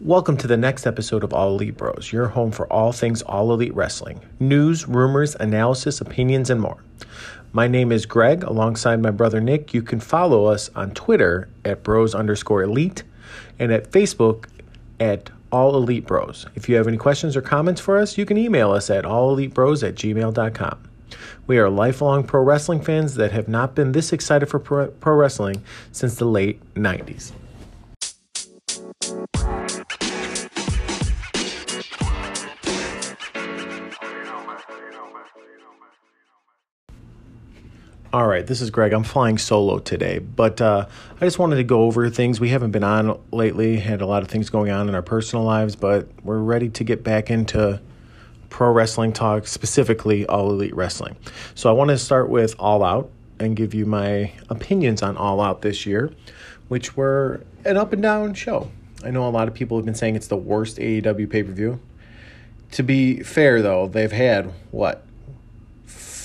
Welcome 0.00 0.36
to 0.38 0.48
the 0.48 0.56
next 0.56 0.88
episode 0.88 1.22
of 1.22 1.32
All 1.32 1.54
Elite 1.54 1.76
Bros, 1.76 2.12
your 2.12 2.26
home 2.26 2.50
for 2.50 2.70
all 2.70 2.90
things 2.90 3.22
All 3.22 3.52
Elite 3.52 3.74
Wrestling 3.74 4.20
news, 4.40 4.88
rumors, 4.88 5.36
analysis, 5.38 6.00
opinions, 6.00 6.50
and 6.50 6.60
more. 6.60 6.82
My 7.52 7.68
name 7.68 7.92
is 7.92 8.04
Greg, 8.04 8.42
alongside 8.42 9.00
my 9.00 9.12
brother 9.12 9.40
Nick. 9.40 9.72
You 9.72 9.82
can 9.82 10.00
follow 10.00 10.46
us 10.46 10.68
on 10.74 10.90
Twitter 10.90 11.48
at 11.64 11.84
bros 11.84 12.12
underscore 12.12 12.64
elite 12.64 13.04
and 13.60 13.72
at 13.72 13.92
Facebook 13.92 14.46
at 14.98 15.30
All 15.52 15.76
Elite 15.76 16.06
Bros. 16.06 16.44
If 16.56 16.68
you 16.68 16.74
have 16.74 16.88
any 16.88 16.96
questions 16.96 17.36
or 17.36 17.40
comments 17.40 17.80
for 17.80 17.96
us, 17.96 18.18
you 18.18 18.26
can 18.26 18.36
email 18.36 18.72
us 18.72 18.90
at 18.90 19.04
allelitebros 19.04 19.86
at 19.86 19.94
gmail.com. 19.94 20.90
We 21.46 21.58
are 21.58 21.70
lifelong 21.70 22.24
pro 22.24 22.42
wrestling 22.42 22.80
fans 22.80 23.14
that 23.14 23.30
have 23.30 23.46
not 23.46 23.76
been 23.76 23.92
this 23.92 24.12
excited 24.12 24.46
for 24.46 24.58
pro, 24.58 24.88
pro 24.88 25.14
wrestling 25.14 25.62
since 25.92 26.16
the 26.16 26.24
late 26.24 26.60
90s. 26.74 27.30
All 38.14 38.28
right, 38.28 38.46
this 38.46 38.60
is 38.60 38.70
Greg. 38.70 38.92
I'm 38.92 39.02
flying 39.02 39.38
solo 39.38 39.80
today, 39.80 40.20
but 40.20 40.60
uh, 40.60 40.86
I 41.20 41.24
just 41.24 41.40
wanted 41.40 41.56
to 41.56 41.64
go 41.64 41.82
over 41.82 42.08
things. 42.10 42.38
We 42.38 42.50
haven't 42.50 42.70
been 42.70 42.84
on 42.84 43.20
lately, 43.32 43.78
had 43.78 44.00
a 44.02 44.06
lot 44.06 44.22
of 44.22 44.28
things 44.28 44.50
going 44.50 44.70
on 44.70 44.88
in 44.88 44.94
our 44.94 45.02
personal 45.02 45.44
lives, 45.44 45.74
but 45.74 46.06
we're 46.22 46.38
ready 46.38 46.68
to 46.68 46.84
get 46.84 47.02
back 47.02 47.28
into 47.28 47.80
pro 48.50 48.70
wrestling 48.70 49.12
talk, 49.12 49.48
specifically 49.48 50.24
All 50.26 50.48
Elite 50.48 50.76
Wrestling. 50.76 51.16
So 51.56 51.68
I 51.68 51.72
want 51.72 51.90
to 51.90 51.98
start 51.98 52.30
with 52.30 52.54
All 52.60 52.84
Out 52.84 53.10
and 53.40 53.56
give 53.56 53.74
you 53.74 53.84
my 53.84 54.30
opinions 54.48 55.02
on 55.02 55.16
All 55.16 55.40
Out 55.40 55.62
this 55.62 55.84
year, 55.84 56.12
which 56.68 56.96
were 56.96 57.40
an 57.64 57.76
up 57.76 57.92
and 57.92 58.00
down 58.00 58.34
show. 58.34 58.70
I 59.02 59.10
know 59.10 59.26
a 59.26 59.30
lot 59.30 59.48
of 59.48 59.54
people 59.54 59.76
have 59.76 59.86
been 59.86 59.96
saying 59.96 60.14
it's 60.14 60.28
the 60.28 60.36
worst 60.36 60.76
AEW 60.76 61.28
pay 61.28 61.42
per 61.42 61.50
view. 61.50 61.80
To 62.70 62.84
be 62.84 63.24
fair, 63.24 63.60
though, 63.60 63.88
they've 63.88 64.12
had 64.12 64.52
what 64.70 65.04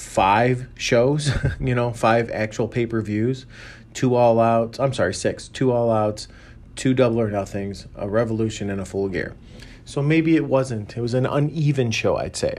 five 0.10 0.68
shows, 0.76 1.32
you 1.60 1.76
know, 1.76 1.94
five 1.94 2.32
actual 2.32 2.68
pay 2.68 2.88
per 2.88 3.00
views, 3.00 3.46
two 3.94 4.16
all 4.16 4.40
outs. 4.40 4.80
I'm 4.80 4.92
sorry, 4.92 5.14
six, 5.14 5.48
two 5.48 5.72
all 5.72 5.92
outs, 5.92 6.28
two 6.76 6.96
double 6.96 7.22
or 7.22 7.30
nothings, 7.30 7.86
a 7.96 8.10
revolution, 8.10 8.72
and 8.72 8.82
a 8.82 8.86
full 8.86 9.08
gear. 9.08 9.36
So 9.86 10.02
maybe 10.02 10.36
it 10.36 10.46
wasn't. 10.46 10.98
It 10.98 11.02
was 11.02 11.14
an 11.14 11.28
uneven 11.28 11.92
show, 11.92 12.18
I'd 12.18 12.36
say. 12.36 12.56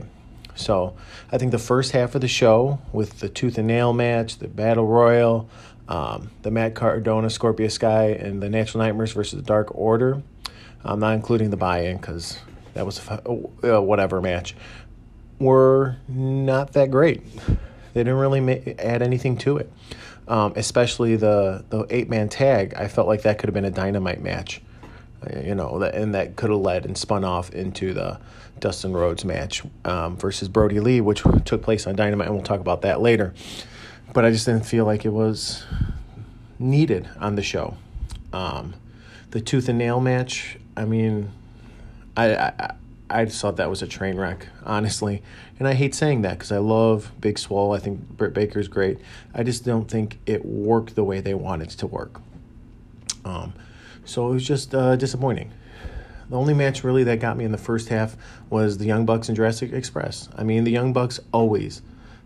So 0.55 0.95
I 1.29 1.37
think 1.37 1.51
the 1.51 1.59
first 1.59 1.91
half 1.91 2.15
of 2.15 2.21
the 2.21 2.27
show 2.29 2.79
with 2.93 3.19
the 3.19 3.27
tooth 3.27 3.57
and 3.57 3.67
nail 3.67 3.91
match, 3.91 4.37
the 4.37 4.47
battle 4.47 4.87
royal, 4.87 5.49
um, 5.89 6.31
the 6.43 6.51
Matt 6.51 6.73
Cardona, 6.73 7.29
Scorpio 7.29 7.67
Sky, 7.67 8.11
and 8.11 8.41
the 8.41 8.49
Natural 8.49 8.81
Nightmares 8.83 9.11
versus 9.11 9.37
the 9.37 9.45
Dark 9.45 9.75
Order. 9.75 10.23
I'm 10.85 11.01
not 11.01 11.15
including 11.15 11.49
the 11.49 11.57
buy-in 11.57 11.97
because 11.97 12.39
that 12.75 12.85
was 12.85 13.01
a 13.61 13.81
whatever 13.81 14.21
match 14.21 14.55
were 15.41 15.97
not 16.07 16.73
that 16.73 16.91
great. 16.91 17.23
They 17.93 18.03
didn't 18.03 18.19
really 18.19 18.39
ma- 18.39 18.71
add 18.79 19.01
anything 19.01 19.37
to 19.39 19.57
it. 19.57 19.71
Um, 20.27 20.53
especially 20.55 21.15
the 21.17 21.65
the 21.69 21.85
eight 21.89 22.09
man 22.09 22.29
tag. 22.29 22.75
I 22.75 22.87
felt 22.87 23.07
like 23.07 23.23
that 23.23 23.37
could 23.37 23.49
have 23.49 23.53
been 23.53 23.65
a 23.65 23.71
dynamite 23.71 24.21
match, 24.21 24.61
uh, 25.25 25.39
you 25.39 25.55
know, 25.55 25.79
that 25.79 25.95
and 25.95 26.13
that 26.15 26.35
could 26.35 26.51
have 26.51 26.59
led 26.59 26.85
and 26.85 26.97
spun 26.97 27.25
off 27.25 27.49
into 27.49 27.93
the 27.93 28.19
Dustin 28.59 28.93
Rhodes 28.93 29.25
match 29.25 29.63
um, 29.83 30.15
versus 30.15 30.47
Brodie 30.47 30.79
Lee, 30.79 31.01
which 31.01 31.23
took 31.43 31.63
place 31.63 31.87
on 31.87 31.95
Dynamite, 31.95 32.27
and 32.27 32.35
we'll 32.35 32.45
talk 32.45 32.61
about 32.61 32.83
that 32.83 33.01
later. 33.01 33.33
But 34.13 34.23
I 34.23 34.31
just 34.31 34.45
didn't 34.45 34.65
feel 34.65 34.85
like 34.85 35.03
it 35.03 35.09
was 35.09 35.65
needed 36.59 37.09
on 37.19 37.35
the 37.35 37.43
show. 37.43 37.75
Um, 38.31 38.75
the 39.31 39.41
tooth 39.41 39.67
and 39.67 39.79
nail 39.79 39.99
match. 39.99 40.57
I 40.77 40.85
mean, 40.85 41.31
I, 42.15 42.35
I 42.35 42.75
I 43.11 43.25
just 43.25 43.41
thought 43.41 43.57
that 43.57 43.69
was 43.69 43.81
a 43.81 43.87
train 43.87 44.17
wreck, 44.17 44.47
honestly. 44.65 45.21
And 45.59 45.67
I 45.67 45.73
hate 45.73 45.93
saying 45.93 46.21
that 46.23 46.39
because 46.39 46.51
I 46.51 46.57
love 46.57 47.11
Big 47.19 47.37
Swole. 47.37 47.73
I 47.73 47.79
think 47.79 47.99
Britt 48.09 48.33
Baker's 48.33 48.67
great. 48.67 48.99
I 49.33 49.43
just 49.43 49.65
don't 49.65 49.89
think 49.89 50.19
it 50.25 50.45
worked 50.45 50.95
the 50.95 51.03
way 51.03 51.19
they 51.19 51.33
wanted 51.33 51.71
it 51.71 51.77
to 51.79 51.87
work. 51.87 52.21
Um, 53.25 53.53
so 54.05 54.29
it 54.29 54.33
was 54.33 54.47
just 54.47 54.73
uh, 54.73 54.95
disappointing. 54.95 55.51
The 56.29 56.37
only 56.37 56.53
match 56.53 56.83
really 56.83 57.03
that 57.03 57.19
got 57.19 57.35
me 57.35 57.43
in 57.43 57.51
the 57.51 57.57
first 57.57 57.89
half 57.89 58.15
was 58.49 58.77
the 58.77 58.85
Young 58.85 59.05
Bucks 59.05 59.27
and 59.27 59.35
Jurassic 59.35 59.73
Express. 59.73 60.29
I 60.37 60.43
mean, 60.43 60.63
the 60.63 60.71
Young 60.71 60.93
Bucks 60.93 61.19
always 61.33 61.81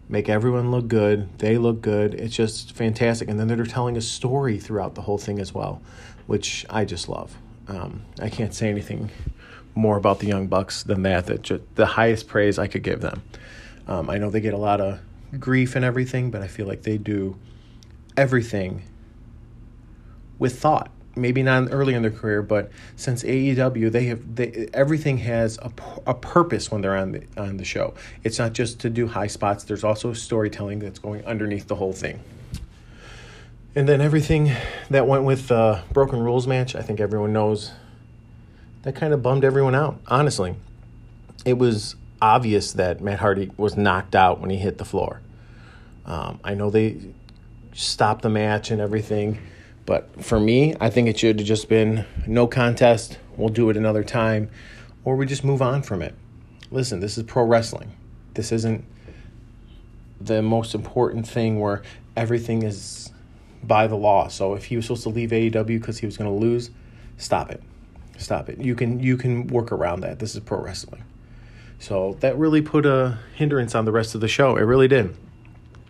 make 0.07 0.29
everyone 0.29 0.69
look 0.69 0.87
good. 0.87 1.27
They 1.39 1.57
look 1.57 1.81
good. 1.81 2.13
It's 2.13 2.35
just 2.35 2.73
fantastic. 2.73 3.29
And 3.29 3.39
then 3.39 3.47
they're 3.47 3.65
telling 3.65 3.97
a 3.97 4.01
story 4.01 4.59
throughout 4.59 4.93
the 4.93 5.01
whole 5.01 5.17
thing 5.17 5.39
as 5.39 5.53
well, 5.53 5.81
which 6.27 6.65
I 6.69 6.85
just 6.85 7.09
love. 7.09 7.35
Um, 7.67 8.03
I 8.21 8.29
can't 8.29 8.53
say 8.53 8.69
anything 8.69 9.09
more 9.75 9.97
about 9.97 10.19
the 10.19 10.27
Young 10.27 10.47
Bucks 10.47 10.83
than 10.83 11.03
that. 11.03 11.27
That 11.27 11.41
just, 11.43 11.63
the 11.75 11.85
highest 11.85 12.27
praise 12.27 12.57
I 12.57 12.67
could 12.67 12.83
give 12.83 13.01
them. 13.01 13.21
Um, 13.87 14.09
I 14.09 14.17
know 14.17 14.29
they 14.29 14.41
get 14.41 14.53
a 14.53 14.57
lot 14.57 14.81
of 14.81 14.99
grief 15.39 15.75
and 15.75 15.85
everything, 15.85 16.31
but 16.31 16.41
I 16.41 16.47
feel 16.47 16.65
like 16.65 16.83
they 16.83 16.97
do 16.97 17.37
everything 18.17 18.83
with 20.39 20.59
thought. 20.59 20.89
Maybe 21.17 21.43
not 21.43 21.69
early 21.71 21.93
in 21.93 22.01
their 22.01 22.11
career, 22.11 22.41
but 22.41 22.71
since 22.97 23.23
AEW, 23.23 23.89
they 23.89 24.05
have 24.05 24.35
they, 24.35 24.67
everything 24.73 25.19
has 25.19 25.57
a, 25.59 25.71
a 26.05 26.13
purpose 26.13 26.69
when 26.69 26.81
they're 26.81 26.95
on 26.95 27.13
the 27.13 27.23
on 27.37 27.55
the 27.55 27.63
show. 27.63 27.93
It's 28.25 28.37
not 28.37 28.51
just 28.51 28.81
to 28.81 28.89
do 28.89 29.07
high 29.07 29.27
spots. 29.27 29.63
There's 29.63 29.85
also 29.85 30.11
storytelling 30.11 30.79
that's 30.79 30.99
going 30.99 31.23
underneath 31.25 31.67
the 31.67 31.75
whole 31.75 31.93
thing. 31.93 32.19
And 33.75 33.87
then 33.87 34.01
everything 34.01 34.51
that 34.89 35.07
went 35.07 35.23
with 35.23 35.47
the 35.47 35.83
Broken 35.93 36.19
Rules 36.19 36.47
match, 36.47 36.75
I 36.75 36.81
think 36.81 36.99
everyone 36.99 37.31
knows 37.31 37.71
that 38.85 38.95
kind 38.95 39.13
of 39.13 39.21
bummed 39.23 39.43
everyone 39.43 39.75
out, 39.75 39.99
honestly. 40.07 40.55
It 41.43 41.57
was 41.57 41.95
obvious 42.21 42.73
that 42.73 43.01
Matt 43.01 43.19
Hardy 43.19 43.51
was 43.57 43.75
knocked 43.75 44.15
out 44.15 44.39
when 44.39 44.51
he 44.51 44.57
hit 44.57 44.77
the 44.77 44.85
floor. 44.85 45.21
Um, 46.05 46.39
I 46.43 46.53
know 46.53 46.69
they 46.69 46.97
stopped 47.73 48.21
the 48.21 48.29
match 48.29 48.69
and 48.69 48.79
everything, 48.79 49.39
but 49.87 50.23
for 50.23 50.39
me, 50.39 50.75
I 50.79 50.91
think 50.91 51.07
it 51.07 51.17
should 51.17 51.39
have 51.39 51.47
just 51.47 51.67
been 51.67 52.05
no 52.27 52.45
contest. 52.45 53.17
We'll 53.35 53.49
do 53.49 53.71
it 53.71 53.75
another 53.75 54.03
time, 54.03 54.51
or 55.03 55.15
we 55.15 55.25
just 55.25 55.43
move 55.43 55.63
on 55.63 55.81
from 55.81 56.03
it. 56.03 56.13
Listen, 56.69 56.99
this 56.99 57.17
is 57.17 57.23
pro 57.23 57.43
wrestling. 57.43 57.91
This 58.35 58.51
isn't 58.51 58.85
the 60.21 60.43
most 60.43 60.75
important 60.75 61.27
thing 61.27 61.59
where 61.59 61.81
everything 62.15 62.61
is 62.61 63.11
by 63.63 63.87
the 63.87 63.95
law. 63.95 64.27
So 64.27 64.53
if 64.53 64.65
he 64.65 64.75
was 64.75 64.85
supposed 64.85 65.03
to 65.03 65.09
leave 65.09 65.31
AEW 65.31 65.79
because 65.79 65.97
he 65.97 66.05
was 66.05 66.17
going 66.17 66.29
to 66.29 66.37
lose, 66.37 66.69
stop 67.17 67.49
it. 67.49 67.63
Stop 68.17 68.49
it. 68.49 68.59
You 68.59 68.75
can 68.75 68.99
you 68.99 69.17
can 69.17 69.47
work 69.47 69.71
around 69.71 70.01
that. 70.01 70.19
This 70.19 70.35
is 70.35 70.41
pro 70.41 70.59
wrestling. 70.59 71.03
So 71.79 72.17
that 72.21 72.37
really 72.37 72.61
put 72.61 72.85
a 72.85 73.19
hindrance 73.35 73.75
on 73.75 73.85
the 73.85 73.91
rest 73.91 74.15
of 74.15 74.21
the 74.21 74.27
show. 74.27 74.55
It 74.55 74.61
really 74.61 74.87
did. 74.87 75.15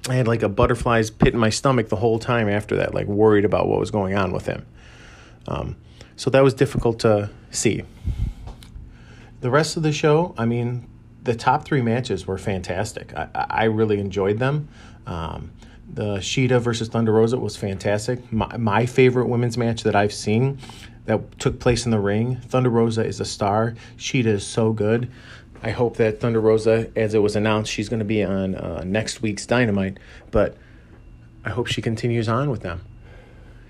I 0.08 0.16
had 0.16 0.28
like 0.28 0.44
a 0.44 0.50
butterfly's 0.50 1.09
pit 1.09 1.34
in 1.34 1.40
my 1.40 1.50
stomach 1.50 1.90
the 1.90 1.96
whole 1.96 2.19
time 2.19 2.50
after 2.50 2.75
that, 2.78 2.94
like 2.94 3.08
worried 3.08 3.46
about 3.46 3.68
what 3.68 3.80
was 3.80 3.91
going 3.91 4.16
on 4.16 4.31
with 4.31 4.46
him. 4.46 4.66
Um, 5.47 5.75
so 6.16 6.30
that 6.30 6.44
was 6.44 6.53
difficult 6.53 7.00
to 7.00 7.30
see. 7.52 7.84
The 9.42 9.50
rest 9.50 9.78
of 9.78 9.84
the 9.84 9.92
show, 9.92 10.34
I 10.38 10.46
mean, 10.46 10.88
the 11.24 11.36
top 11.36 11.66
three 11.66 11.81
matches 11.81 12.25
were 12.28 12.38
fantastic. 12.38 13.13
I, 13.16 13.28
I 13.34 13.63
really 13.66 14.00
enjoyed 14.00 14.40
them. 14.40 14.69
Um, 15.07 15.52
the 15.94 16.18
Shida 16.18 16.59
versus 16.59 16.88
Thunder 16.90 17.12
Rosa 17.12 17.38
was 17.38 17.56
fantastic. 17.56 18.31
My, 18.31 18.57
my 18.57 18.85
favorite 18.85 19.28
women's 19.28 19.57
match 19.57 19.84
that 19.84 19.96
I've 19.96 20.13
seen 20.13 20.59
that 21.06 21.40
took 21.40 21.59
place 21.59 21.85
in 21.85 21.91
the 21.91 22.00
ring. 22.00 22.38
Thunder 22.38 22.69
Rosa 22.69 23.06
is 23.06 23.19
a 23.19 23.25
star. 23.25 23.75
Shida 23.97 24.25
is 24.25 24.45
so 24.45 24.74
good. 24.74 25.09
I 25.62 25.72
hope 25.72 25.97
that 25.97 26.19
Thunder 26.19 26.41
Rosa, 26.41 26.91
as 26.95 27.13
it 27.13 27.19
was 27.19 27.35
announced, 27.35 27.72
she's 27.72 27.90
going 27.90 28.00
to 28.00 28.06
be 28.06 28.24
on 28.24 28.56
uh, 28.56 28.84
next 28.85 29.22
week's 29.22 29.45
Dynamite. 29.45 30.00
But 30.31 30.57
I 31.44 31.50
hope 31.50 31.68
she 31.68 31.81
continues 31.81 32.27
on 32.27 32.50
with 32.50 32.62
them. 32.62 32.81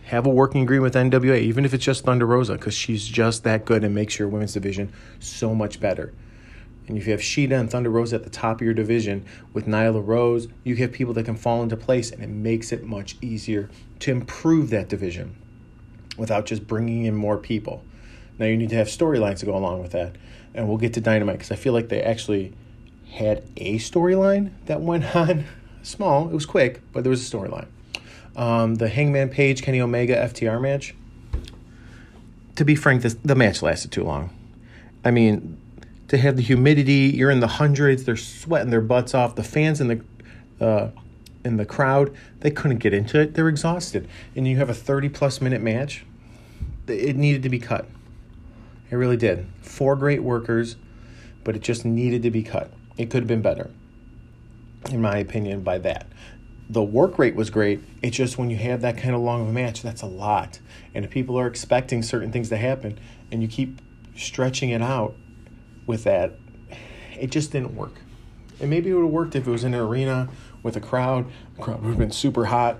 Have 0.06 0.26
a 0.26 0.30
working 0.30 0.62
agreement 0.62 0.94
with 0.94 1.12
NWA, 1.12 1.40
even 1.40 1.66
if 1.66 1.74
it's 1.74 1.84
just 1.84 2.06
Thunder 2.06 2.26
Rosa, 2.26 2.54
because 2.54 2.74
she's 2.74 3.06
just 3.08 3.44
that 3.44 3.66
good 3.66 3.84
and 3.84 3.94
makes 3.94 4.20
your 4.20 4.28
women's 4.28 4.54
division 4.54 4.92
so 5.20 5.56
much 5.56 5.80
better. 5.80 6.14
And 6.88 6.98
if 6.98 7.06
you 7.06 7.12
have 7.12 7.22
Shida 7.22 7.60
and 7.60 7.70
Thunder 7.70 7.90
Rose 7.90 8.14
at 8.14 8.24
the 8.24 8.30
top 8.30 8.58
of 8.58 8.66
your 8.66 8.74
division 8.74 9.26
with 9.54 9.66
Nyla 9.66 10.06
Rose, 10.06 10.48
you 10.64 10.76
have 10.78 10.92
people 10.92 11.14
that 11.16 11.26
can 11.26 11.36
fall 11.36 11.64
into 11.64 11.76
place, 11.76 12.12
and 12.12 12.24
it 12.24 12.30
makes 12.30 12.72
it 12.72 12.84
much 12.84 13.18
easier 13.22 13.70
to 14.00 14.12
improve 14.12 14.70
that 14.70 14.88
division 14.88 15.36
without 16.18 16.46
just 16.46 16.68
bringing 16.68 17.06
in 17.06 17.16
more 17.16 17.38
people. 17.38 17.84
Now 18.38 18.46
you 18.46 18.58
need 18.58 18.70
to 18.70 18.76
have 18.76 18.88
storylines 18.88 19.40
to 19.40 19.46
go 19.46 19.56
along 19.56 19.82
with 19.82 19.92
that, 19.92 20.16
and 20.54 20.68
we'll 20.68 20.78
get 20.78 20.94
to 20.94 21.02
Dynamite 21.02 21.38
because 21.38 21.52
I 21.52 21.56
feel 21.56 21.74
like 21.74 21.90
they 21.90 22.02
actually 22.02 22.54
had 23.12 23.44
a 23.58 23.78
storyline 23.78 24.52
that 24.66 24.82
went 24.82 25.16
on. 25.16 25.46
Small, 25.82 26.30
it 26.30 26.34
was 26.34 26.48
quick, 26.48 26.82
but 26.92 27.04
there 27.04 27.12
was 27.12 27.22
a 27.22 27.38
storyline. 27.38 27.68
Um, 28.36 28.76
the 28.76 28.90
Hangman 28.90 29.30
Page 29.30 29.62
Kenny 29.62 29.80
Omega 29.80 30.16
FTR 30.16 30.60
match. 30.60 30.96
To 32.56 32.66
be 32.66 32.76
frank, 32.76 33.02
this, 33.02 33.16
the 33.24 33.36
match 33.36 33.62
lasted 33.62 33.92
too 33.92 34.04
long. 34.04 34.36
I 35.04 35.12
mean, 35.12 35.58
to 36.08 36.18
have 36.18 36.36
the 36.36 36.42
humidity, 36.42 37.12
you're 37.16 37.32
in 37.32 37.40
the 37.40 37.48
hundreds, 37.48 38.04
they're 38.04 38.16
sweating 38.16 38.70
their 38.70 38.82
butts 38.82 39.14
off. 39.14 39.36
The 39.36 39.44
fans 39.44 39.82
in 39.82 39.88
the 39.88 40.66
uh, 40.66 40.90
in 41.44 41.58
the 41.58 41.66
crowd, 41.66 42.16
they 42.40 42.50
couldn't 42.50 42.80
get 42.80 42.94
into 42.94 43.20
it. 43.20 43.36
They're 43.36 43.50
exhausted. 43.50 44.08
And 44.36 44.48
you 44.48 44.58
have 44.58 44.70
a 44.70 44.74
30 44.74 45.10
plus 45.10 45.42
minute 45.42 45.62
match, 45.62 46.06
it 46.88 47.16
needed 47.16 47.44
to 47.44 47.50
be 47.50 47.60
cut. 47.60 47.88
It 48.90 48.96
really 48.96 49.18
did. 49.18 49.48
Four 49.62 49.96
great 49.96 50.24
workers, 50.24 50.76
but 51.44 51.56
it 51.56 51.62
just 51.62 51.86
needed 51.86 52.24
to 52.24 52.32
be 52.32 52.44
cut. 52.44 52.72
It 52.98 53.10
could 53.10 53.24
have 53.24 53.28
been 53.28 53.42
better, 53.42 53.70
in 54.90 55.02
my 55.02 55.18
opinion, 55.18 55.62
by 55.62 55.78
that. 55.80 56.08
The 56.70 56.84
work 56.84 57.20
rate 57.20 57.36
was 57.36 57.50
great. 57.50 57.82
It's 58.02 58.18
just 58.18 58.38
when 58.38 58.50
you 58.50 58.58
have 58.58 58.82
that 58.82 58.98
kind 58.98 59.14
of 59.14 59.22
long 59.22 59.42
of 59.42 59.50
a 59.50 59.54
match, 59.54 59.82
that's 59.82 60.02
a 60.02 60.08
lot. 60.08 60.60
And 60.96 61.06
if 61.06 61.12
people 61.12 61.38
are 61.38 61.46
expecting 61.46 62.02
certain 62.02 62.32
things 62.32 62.50
to 62.50 62.58
happen 62.58 62.98
and 63.32 63.42
you 63.42 63.48
keep 63.48 63.82
stretching 64.16 64.70
it 64.70 64.82
out 64.82 65.16
with 65.86 66.04
that, 66.06 66.34
it 67.20 67.32
just 67.32 67.52
didn't 67.52 67.76
work. 67.76 67.94
And 68.60 68.70
maybe 68.70 68.90
it 68.90 68.94
would 68.94 69.04
have 69.04 69.12
worked 69.12 69.36
if 69.36 69.48
it 69.48 69.52
was 69.52 69.64
in 69.64 69.74
an 69.74 69.80
arena 69.80 70.30
with 70.64 70.76
a 70.76 70.82
crowd. 70.82 71.26
The 71.58 71.62
crowd 71.62 71.82
would 71.82 71.90
have 71.90 71.98
been 71.98 72.12
super 72.12 72.46
hot. 72.46 72.80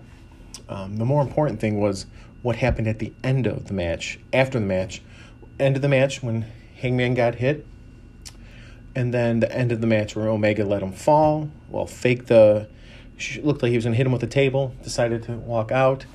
Um, 0.70 0.98
the 0.98 1.06
more 1.06 1.22
important 1.22 1.60
thing 1.60 1.80
was 1.80 2.06
what 2.42 2.56
happened 2.58 2.88
at 2.88 3.00
the 3.00 3.14
end 3.24 3.48
of 3.48 3.68
the 3.68 3.74
match, 3.74 4.20
after 4.34 4.60
the 4.60 4.66
match. 4.66 5.02
End 5.60 5.76
of 5.76 5.82
the 5.82 5.90
match 5.90 6.24
when 6.24 6.46
Hangman 6.78 7.14
got 7.14 7.36
hit. 7.36 7.66
And 8.96 9.14
then 9.14 9.42
the 9.42 9.52
end 9.52 9.72
of 9.72 9.82
the 9.82 9.88
match 9.88 10.16
where 10.16 10.30
Omega 10.30 10.64
let 10.64 10.82
him 10.82 10.94
fall. 10.94 11.50
Well, 11.70 11.86
fake 11.86 12.28
the. 12.28 12.70
Looked 13.42 13.64
like 13.64 13.70
he 13.70 13.78
was 13.78 13.86
going 13.86 13.94
to 13.94 13.98
hit 13.98 14.06
him 14.06 14.12
with 14.12 14.22
the 14.22 14.28
table. 14.28 14.74
Decided 14.84 15.24
to 15.24 15.34
walk 15.34 15.72
out. 15.72 16.06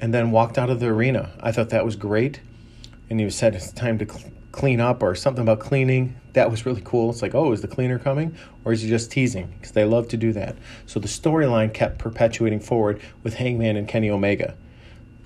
And 0.00 0.12
then 0.12 0.30
walked 0.30 0.58
out 0.58 0.68
of 0.68 0.80
the 0.80 0.86
arena. 0.86 1.30
I 1.40 1.52
thought 1.52 1.70
that 1.70 1.84
was 1.84 1.96
great. 1.96 2.40
And 3.08 3.20
he 3.20 3.30
said 3.30 3.54
it's 3.54 3.72
time 3.72 3.98
to 3.98 4.06
clean 4.52 4.80
up 4.80 5.02
or 5.02 5.14
something 5.14 5.42
about 5.42 5.60
cleaning. 5.60 6.16
That 6.32 6.50
was 6.50 6.66
really 6.66 6.82
cool. 6.84 7.10
It's 7.10 7.22
like, 7.22 7.34
oh, 7.34 7.52
is 7.52 7.62
the 7.62 7.68
cleaner 7.68 7.98
coming? 7.98 8.36
Or 8.64 8.72
is 8.72 8.82
he 8.82 8.88
just 8.88 9.10
teasing? 9.10 9.46
Because 9.58 9.72
they 9.72 9.84
love 9.84 10.08
to 10.08 10.16
do 10.16 10.32
that. 10.32 10.56
So 10.86 11.00
the 11.00 11.08
storyline 11.08 11.72
kept 11.72 11.98
perpetuating 11.98 12.60
forward 12.60 13.00
with 13.22 13.34
Hangman 13.34 13.76
and 13.76 13.88
Kenny 13.88 14.10
Omega. 14.10 14.56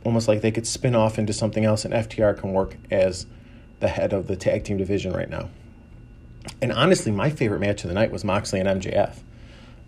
Almost 0.05 0.29
like 0.29 0.41
they 0.41 0.51
could 0.51 0.67
spin 0.67 0.95
off 0.95 1.19
into 1.19 1.33
something 1.33 1.65
else, 1.65 1.85
and 1.85 1.93
FTR 1.93 2.39
can 2.39 2.53
work 2.53 2.77
as 2.91 3.27
the 3.81 3.89
head 3.89 4.13
of 4.13 4.27
the 4.27 4.37
tag 4.37 4.65
team 4.65 4.79
division 4.79 5.13
right 5.13 5.29
now. 5.29 5.51
And 6.63 6.73
honestly, 6.73 7.13
my 7.13 7.31
favorite 7.31 7.61
match 7.61 7.85
of 7.85 7.89
the 7.89 7.95
night 7.95 8.11
was 8.11 8.25
Moxley 8.25 8.61
and 8.61 8.81
MJF. 8.81 9.17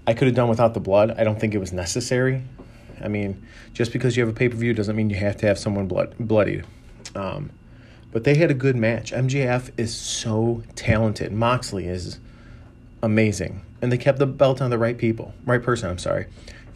I 0.06 0.14
could 0.14 0.26
have 0.26 0.34
done 0.34 0.49
without 0.49 0.75
the 0.75 0.81
blood. 0.81 1.14
I 1.17 1.25
don't 1.25 1.38
think 1.38 1.55
it 1.55 1.58
was 1.58 1.73
necessary. 1.73 2.43
I 3.02 3.08
mean, 3.08 3.46
just 3.73 3.93
because 3.93 4.17
you 4.17 4.25
have 4.25 4.34
a 4.34 4.37
pay 4.37 4.49
per 4.49 4.56
view 4.56 4.75
doesn't 4.75 4.94
mean 4.94 5.11
you 5.11 5.17
have 5.17 5.37
to 5.38 5.46
have 5.46 5.58
someone 5.58 5.87
blood 5.87 6.14
bloodied. 6.19 6.64
Um, 7.14 7.50
but 8.12 8.24
they 8.24 8.36
had 8.36 8.50
a 8.50 8.54
good 8.54 8.76
match. 8.76 9.10
MJF 9.10 9.70
is 9.76 9.94
so 9.94 10.62
talented. 10.76 11.32
Moxley 11.32 11.86
is 11.86 12.20
amazing. 13.02 13.62
And 13.80 13.90
they 13.90 13.98
kept 13.98 14.18
the 14.18 14.26
belt 14.26 14.60
on 14.62 14.70
the 14.70 14.78
right 14.78 14.96
people, 14.96 15.34
right 15.44 15.62
person, 15.62 15.90
I'm 15.90 15.98
sorry, 15.98 16.26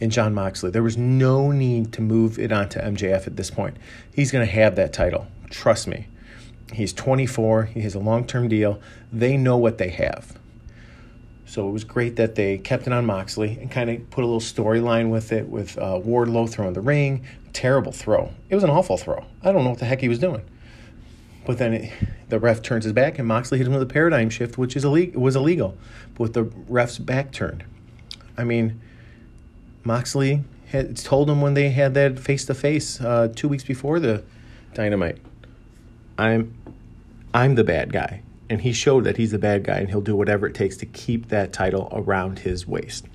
in 0.01 0.11
Jon 0.11 0.35
Moxley. 0.35 0.71
There 0.71 0.83
was 0.83 0.97
no 0.97 1.53
need 1.53 1.93
to 1.93 2.01
move 2.01 2.39
it 2.39 2.51
onto 2.51 2.81
MJF 2.81 3.27
at 3.27 3.37
this 3.37 3.51
point. 3.51 3.77
He's 4.13 4.33
going 4.33 4.45
to 4.45 4.53
have 4.53 4.75
that 4.77 4.93
title. 4.93 5.29
Trust 5.51 5.87
me. 5.87 6.09
He's 6.73 6.93
24, 6.93 7.67
he 7.67 7.83
has 7.83 7.95
a 7.95 8.01
long 8.01 8.27
term 8.27 8.49
deal. 8.49 8.81
They 9.13 9.37
know 9.37 9.57
what 9.57 9.79
they 9.79 9.91
have. 9.91 10.37
So 11.45 11.69
it 11.69 11.71
was 11.71 11.85
great 11.85 12.17
that 12.17 12.35
they 12.35 12.59
kept 12.59 12.89
it 12.89 12.93
on 12.93 13.07
Moxley 13.07 13.57
and 13.61 13.71
kind 13.71 13.89
of 13.89 14.11
put 14.11 14.25
a 14.25 14.27
little 14.27 14.41
storyline 14.41 15.11
with 15.11 15.31
it 15.31 15.49
with 15.49 15.79
uh, 15.79 16.01
Wardlow 16.01 16.51
throwing 16.51 16.73
the 16.73 16.81
ring. 16.81 17.25
Terrible 17.53 17.93
throw. 17.93 18.33
It 18.51 18.57
was 18.57 18.65
an 18.65 18.71
awful 18.71 18.97
throw. 18.97 19.25
I 19.45 19.53
don't 19.53 19.63
know 19.63 19.71
what 19.71 19.79
the 19.79 19.85
heck 19.85 20.01
he 20.01 20.09
was 20.09 20.19
doing. 20.19 20.43
But 21.47 21.59
then 21.59 21.73
it, 21.73 21.93
the 22.29 22.39
ref 22.41 22.61
turns 22.61 22.85
his 22.85 22.93
back, 22.93 23.19
and 23.19 23.27
Moxley 23.27 23.59
hits 23.59 23.69
him 23.69 23.73
with 23.73 23.83
a 23.83 23.87
paradigm 23.87 24.29
shift, 24.31 24.59
which 24.59 24.77
is 24.77 24.85
illegal, 24.85 25.23
was 25.23 25.37
illegal, 25.37 25.79
but 26.15 26.21
with 26.21 26.33
the 26.35 26.43
ref's 26.69 26.99
back 26.99 27.33
turned. 27.33 27.65
I 28.37 28.45
mean, 28.45 28.81
Moxley 29.85 30.43
had 30.67 30.97
told 30.97 31.31
him 31.31 31.41
when 31.41 31.55
they 31.55 31.71
had 31.71 31.95
that 31.95 32.19
face 32.19 32.45
to 32.47 32.55
face 32.55 33.01
two 33.37 33.49
weeks 33.49 33.63
before 33.63 34.01
the 34.01 34.25
Dynamite, 34.75 35.19
"I'm, 36.19 36.53
I'm 37.33 37.55
the 37.55 37.65
bad 37.65 37.93
guy," 37.93 38.23
and 38.51 38.61
he 38.63 38.73
showed 38.73 39.05
that 39.05 39.17
he's 39.17 39.31
the 39.31 39.39
bad 39.39 39.63
guy, 39.63 39.79
and 39.79 39.89
he'll 39.89 40.01
do 40.01 40.17
whatever 40.17 40.49
it 40.49 40.55
takes 40.55 40.77
to 40.79 40.87
keep 40.87 41.29
that 41.29 41.53
title 41.53 41.89
around 41.93 42.41
his 42.41 42.67
waist. 42.67 43.07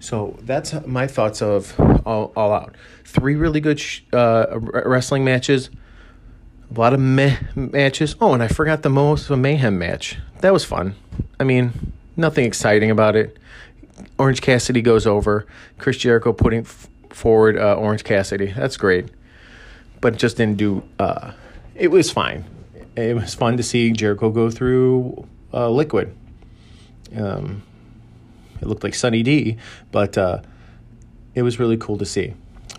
So 0.00 0.36
that's 0.42 0.74
my 0.84 1.06
thoughts 1.06 1.40
of 1.40 1.78
all, 2.04 2.32
all 2.34 2.52
out. 2.52 2.74
Three 3.04 3.36
really 3.36 3.60
good 3.60 3.78
sh- 3.78 4.00
uh, 4.12 4.46
wrestling 4.50 5.24
matches 5.24 5.70
a 6.76 6.80
lot 6.80 6.94
of 6.94 7.00
meh 7.00 7.36
matches. 7.54 8.16
Oh, 8.20 8.32
and 8.32 8.42
I 8.42 8.48
forgot 8.48 8.82
the 8.82 8.88
Mimosa 8.88 9.36
Mayhem 9.36 9.78
match. 9.78 10.18
That 10.40 10.52
was 10.52 10.64
fun. 10.64 10.94
I 11.38 11.44
mean, 11.44 11.92
nothing 12.16 12.44
exciting 12.44 12.90
about 12.90 13.16
it. 13.16 13.38
Orange 14.18 14.40
Cassidy 14.40 14.82
goes 14.82 15.06
over. 15.06 15.46
Chris 15.78 15.98
Jericho 15.98 16.32
putting 16.32 16.60
f- 16.60 16.88
forward 17.10 17.58
uh, 17.58 17.74
Orange 17.74 18.04
Cassidy. 18.04 18.46
That's 18.46 18.76
great, 18.76 19.08
but 20.00 20.16
just 20.16 20.36
didn't 20.36 20.56
do. 20.56 20.82
Uh, 20.98 21.32
it 21.74 21.88
was 21.88 22.10
fine. 22.10 22.44
It 22.96 23.16
was 23.16 23.34
fun 23.34 23.56
to 23.56 23.62
see 23.62 23.92
Jericho 23.92 24.30
go 24.30 24.50
through 24.50 25.26
uh, 25.52 25.68
liquid. 25.68 26.14
Um, 27.16 27.62
it 28.60 28.68
looked 28.68 28.84
like 28.84 28.94
Sunny 28.94 29.22
D, 29.22 29.56
but 29.90 30.16
uh, 30.16 30.40
it 31.34 31.42
was 31.42 31.58
really 31.58 31.76
cool 31.76 31.98
to 31.98 32.06
see. 32.06 32.34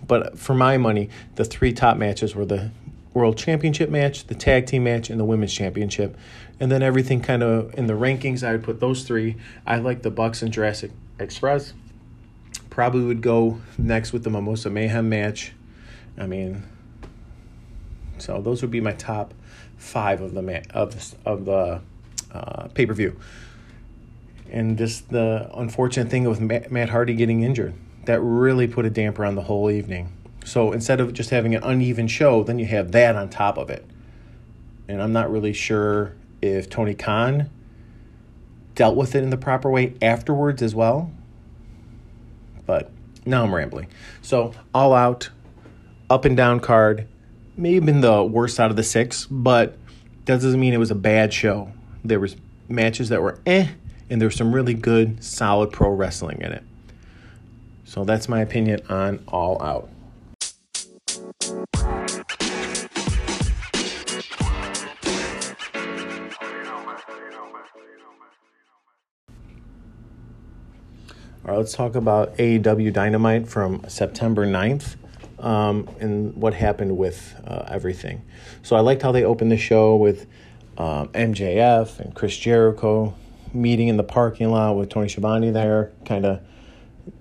But 0.07 0.38
for 0.38 0.54
my 0.54 0.78
money, 0.78 1.10
the 1.36 1.45
three 1.45 1.74
top 1.74 1.98
matches 1.98 2.36
were 2.36 2.45
the 2.45 2.72
World 3.13 3.38
Championship 3.38 3.89
match, 3.89 4.27
the 4.27 4.36
Tag 4.36 4.65
Team 4.65 4.83
match, 4.86 5.10
and 5.10 5.19
the 5.19 5.25
Women's 5.25 5.54
Championship. 5.54 6.18
And 6.60 6.71
then 6.71 6.81
everything 6.81 7.21
kind 7.21 7.44
of 7.44 7.74
in 7.77 7.88
the 7.88 7.94
rankings, 7.94 8.45
I 8.45 8.54
would 8.54 8.63
put 8.63 8.80
those 8.80 9.04
three. 9.04 9.36
I 9.65 9.77
like 9.77 10.01
the 10.01 10.12
Bucks 10.12 10.42
and 10.42 10.51
Jurassic 10.51 10.92
Express. 11.19 11.74
Probably 12.69 13.04
would 13.04 13.21
go 13.21 13.60
next 13.77 14.13
with 14.13 14.24
the 14.24 14.30
Mimosa 14.30 14.69
Mayhem 14.69 15.10
match. 15.10 15.54
I 16.18 16.25
mean, 16.25 16.63
so 18.18 18.42
those 18.42 18.62
would 18.62 18.71
be 18.71 18.81
my 18.81 18.94
top 18.94 19.33
five 19.77 20.21
of 20.21 20.33
the 20.33 20.42
ma- 20.42 20.62
of 20.71 20.92
the, 20.94 21.16
of 21.30 21.45
the 21.45 21.81
uh, 22.31 22.68
pay 22.69 22.86
per 22.86 22.94
view. 22.94 23.19
And 24.51 24.77
just 24.77 25.09
the 25.09 25.50
unfortunate 25.56 26.09
thing 26.09 26.27
with 26.27 26.39
Matt 26.39 26.89
Hardy 26.89 27.16
getting 27.16 27.44
injured 27.44 27.74
that 28.06 28.19
really 28.21 28.68
put 28.68 28.86
a 28.86 28.89
damper 28.89 29.25
on 29.25 29.36
the 29.36 29.42
whole 29.42 29.69
evening. 29.69 30.12
So 30.45 30.72
instead 30.72 31.00
of 31.00 31.13
just 31.13 31.30
having 31.30 31.56
an 31.56 31.63
uneven 31.63 32.07
show, 32.07 32.44
then 32.44 32.60
you 32.60 32.66
have 32.66 32.92
that 32.92 33.16
on 33.16 33.30
top 33.30 33.57
of 33.57 33.69
it. 33.69 33.86
And 34.88 35.01
I'm 35.01 35.13
not 35.13 35.31
really 35.31 35.54
sure 35.54 36.16
if 36.42 36.69
Tony 36.69 36.94
Khan 36.94 37.50
dealt 38.75 38.95
with 38.95 39.16
it 39.16 39.24
in 39.24 39.30
the 39.30 39.38
proper 39.38 39.69
way 39.69 39.94
afterwards 40.01 40.62
as 40.62 40.75
well. 40.75 41.12
But 42.66 42.92
now 43.25 43.44
I'm 43.44 43.54
rambling. 43.54 43.88
So 44.22 44.54
all 44.74 44.94
out, 44.94 45.30
up 46.09 46.26
and 46.26 46.35
down 46.35 46.59
card, 46.59 47.07
may 47.56 47.76
have 47.76 47.85
been 47.85 48.02
the 48.02 48.23
worst 48.23 48.59
out 48.59 48.69
of 48.71 48.76
the 48.76 48.83
six, 48.83 49.26
but 49.26 49.78
that 50.26 50.42
doesn't 50.42 50.59
mean 50.59 50.73
it 50.73 50.78
was 50.78 50.92
a 50.92 50.95
bad 50.95 51.33
show. 51.33 51.71
There 52.04 52.19
was 52.19 52.35
matches 52.68 53.09
that 53.09 53.21
were 53.21 53.40
eh, 53.45 53.69
and 54.09 54.21
there's 54.21 54.35
some 54.35 54.54
really 54.54 54.73
good, 54.73 55.23
solid 55.23 55.71
pro 55.71 55.90
wrestling 55.90 56.42
in 56.42 56.52
it. 56.52 56.64
So 57.85 58.04
that's 58.04 58.28
my 58.28 58.42
opinion 58.42 58.81
on 58.90 59.23
All 59.28 59.62
Out. 59.62 59.90
All 71.45 71.52
right, 71.52 71.57
let's 71.57 71.73
talk 71.73 71.95
about 71.95 72.38
AEW 72.38 72.94
Dynamite 72.94 73.50
from 73.50 73.83
September 73.90 74.47
9th 74.47 74.95
um, 75.40 75.90
and 76.00 76.33
what 76.38 76.54
happened 76.54 76.97
with 76.97 77.35
uh, 77.45 77.66
everything. 77.68 78.23
So 78.62 78.78
I 78.78 78.80
liked 78.80 79.02
how 79.02 79.12
they 79.12 79.26
opened 79.26 79.52
the 79.52 79.57
show 79.57 79.97
with 79.97 80.26
um, 80.78 81.09
MJF 81.09 82.00
and 82.00 82.16
Chris 82.16 82.38
Jericho 82.38 83.14
meeting 83.54 83.90
in 83.90 83.97
the 83.97 84.06
parking 84.06 84.52
lot 84.52 84.78
with 84.78 84.88
Tony 84.88 85.09
Schiavone 85.09 85.52
there, 85.52 85.92
kind 86.06 86.26
of 86.26 86.40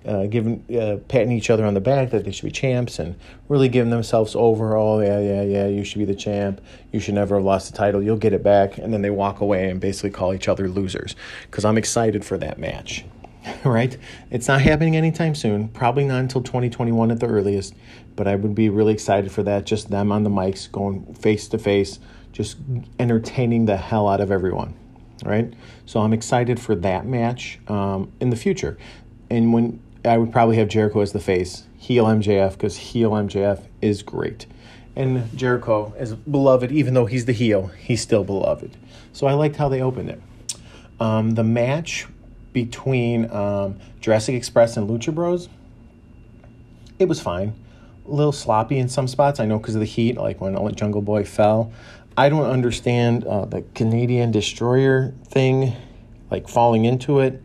uh, 0.05 0.27
giving 0.27 0.63
uh, 0.73 0.99
patting 1.09 1.33
each 1.33 1.49
other 1.49 1.65
on 1.65 1.73
the 1.73 1.81
back 1.81 2.11
that 2.11 2.23
they 2.23 2.31
should 2.31 2.45
be 2.45 2.51
champs 2.51 2.99
and 2.99 3.17
really 3.49 3.67
giving 3.67 3.91
themselves 3.91 4.37
over. 4.37 4.77
Oh 4.77 5.01
yeah, 5.01 5.19
yeah, 5.19 5.41
yeah, 5.41 5.67
you 5.67 5.83
should 5.83 5.99
be 5.99 6.05
the 6.05 6.15
champ. 6.15 6.61
You 6.93 7.01
should 7.01 7.15
never 7.15 7.35
have 7.35 7.43
lost 7.43 7.69
the 7.69 7.77
title. 7.77 8.01
You'll 8.01 8.15
get 8.15 8.31
it 8.31 8.41
back. 8.41 8.77
And 8.77 8.93
then 8.93 9.01
they 9.01 9.09
walk 9.09 9.41
away 9.41 9.69
and 9.69 9.81
basically 9.81 10.11
call 10.11 10.33
each 10.33 10.47
other 10.47 10.69
losers. 10.69 11.17
Because 11.51 11.65
I'm 11.65 11.77
excited 11.77 12.23
for 12.23 12.37
that 12.37 12.57
match. 12.57 13.03
right? 13.63 13.97
It's 14.31 14.47
not 14.47 14.61
happening 14.61 14.95
anytime 14.95 15.35
soon, 15.35 15.67
probably 15.69 16.05
not 16.05 16.19
until 16.19 16.41
2021 16.41 17.11
at 17.11 17.19
the 17.19 17.27
earliest, 17.27 17.73
but 18.15 18.27
I 18.27 18.35
would 18.35 18.55
be 18.55 18.69
really 18.69 18.93
excited 18.93 19.31
for 19.31 19.43
that. 19.43 19.65
Just 19.65 19.89
them 19.89 20.11
on 20.11 20.23
the 20.23 20.29
mics 20.29 20.71
going 20.71 21.13
face 21.15 21.47
to 21.49 21.57
face, 21.57 21.99
just 22.31 22.57
entertaining 22.99 23.65
the 23.65 23.77
hell 23.77 24.07
out 24.07 24.21
of 24.21 24.31
everyone, 24.31 24.75
right? 25.23 25.53
So 25.85 26.01
I'm 26.01 26.13
excited 26.13 26.59
for 26.59 26.75
that 26.75 27.05
match 27.05 27.59
um, 27.67 28.11
in 28.19 28.29
the 28.29 28.35
future. 28.35 28.77
And 29.29 29.53
when 29.53 29.81
I 30.05 30.17
would 30.17 30.31
probably 30.31 30.57
have 30.57 30.67
Jericho 30.67 31.01
as 31.01 31.13
the 31.13 31.19
face, 31.19 31.63
heel 31.77 32.05
MJF, 32.05 32.53
because 32.53 32.77
heel 32.77 33.11
MJF 33.11 33.65
is 33.81 34.03
great. 34.03 34.45
And 34.95 35.35
Jericho 35.35 35.93
is 35.97 36.13
beloved, 36.13 36.71
even 36.71 36.93
though 36.93 37.05
he's 37.05 37.25
the 37.25 37.33
heel, 37.33 37.67
he's 37.67 38.01
still 38.01 38.23
beloved. 38.23 38.77
So 39.11 39.27
I 39.27 39.33
liked 39.33 39.55
how 39.55 39.69
they 39.69 39.81
opened 39.81 40.09
it. 40.09 40.21
Um, 40.99 41.31
the 41.31 41.43
match 41.43 42.07
between 42.53 43.29
um, 43.31 43.79
Jurassic 43.99 44.35
Express 44.35 44.77
and 44.77 44.89
Lucha 44.89 45.13
Bros. 45.13 45.49
It 46.99 47.05
was 47.05 47.19
fine. 47.19 47.53
a 48.07 48.11
little 48.11 48.31
sloppy 48.31 48.77
in 48.77 48.87
some 48.87 49.07
spots. 49.07 49.39
I 49.39 49.45
know 49.45 49.57
because 49.57 49.75
of 49.75 49.81
the 49.81 49.87
heat, 49.87 50.15
like 50.15 50.39
when 50.39 50.75
Jungle 50.75 51.01
Boy 51.01 51.25
fell. 51.25 51.73
I 52.15 52.29
don't 52.29 52.45
understand 52.45 53.25
uh, 53.25 53.45
the 53.45 53.63
Canadian 53.73 54.31
destroyer 54.31 55.13
thing, 55.25 55.75
like 56.29 56.47
falling 56.47 56.85
into 56.85 57.19
it. 57.19 57.41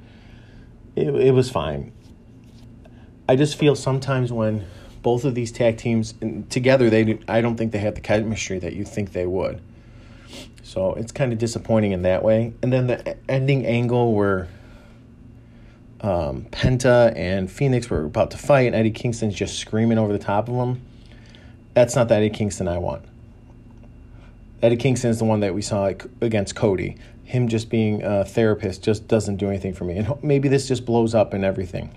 It, 0.95 1.09
it 1.09 1.31
was 1.33 1.51
fine. 1.51 1.93
I 3.29 3.37
just 3.37 3.59
feel 3.59 3.75
sometimes 3.75 4.33
when 4.33 4.67
both 5.03 5.25
of 5.25 5.35
these 5.35 5.53
tag 5.53 5.79
teams 5.79 6.15
together, 6.51 6.91
they 6.91 7.19
I 7.29 7.41
don't 7.41 7.57
think 7.57 7.73
they 7.73 7.79
have 7.79 7.95
the 7.95 8.01
chemistry 8.01 8.59
that 8.59 8.75
you 8.75 8.85
think 8.85 9.13
they 9.13 9.27
would. 9.27 9.63
So 10.63 10.93
it's 10.95 11.13
kind 11.13 11.33
of 11.33 11.39
disappointing 11.39 11.93
in 11.93 12.03
that 12.03 12.23
way. 12.23 12.53
And 12.63 12.71
then 12.71 12.89
the 12.89 13.17
ending 13.31 13.65
angle 13.65 14.13
where 14.13 14.49
um, 16.01 16.47
Penta 16.51 17.13
and 17.17 17.49
Fénix 17.49 17.89
were 17.91 18.05
about 18.05 18.31
to 18.31 18.39
fight, 18.39 18.67
and 18.67 18.75
Eddie 18.75 18.91
Kingston's 18.91 19.35
just 19.35 19.59
screaming 19.59 19.99
over 19.99 20.13
the 20.13 20.19
top 20.19 20.49
of 20.49 20.55
them. 20.55 20.83
That's 21.75 21.97
not 21.97 22.09
the 22.09 22.15
Eddie 22.15 22.31
Kingston 22.31 22.69
I 22.69 22.79
want. 22.79 23.05
Eddie 24.63 24.77
Kingston 24.77 25.11
is 25.11 25.19
the 25.19 25.25
one 25.25 25.41
that 25.41 25.55
we 25.55 25.63
saw 25.63 25.93
against 26.21 26.57
Cody. 26.57 26.97
Him 27.25 27.49
just 27.49 27.69
being 27.69 28.03
a 28.03 28.25
therapist 28.25 28.83
just 28.83 29.07
doesn't 29.07 29.37
do 29.37 29.49
anything 29.49 29.75
for 29.75 29.85
me. 29.85 29.99
And 29.99 30.23
maybe 30.23 30.49
this 30.49 30.67
just 30.67 30.85
blows 30.85 31.15
up 31.15 31.35
and 31.35 31.45
everything. 31.45 31.97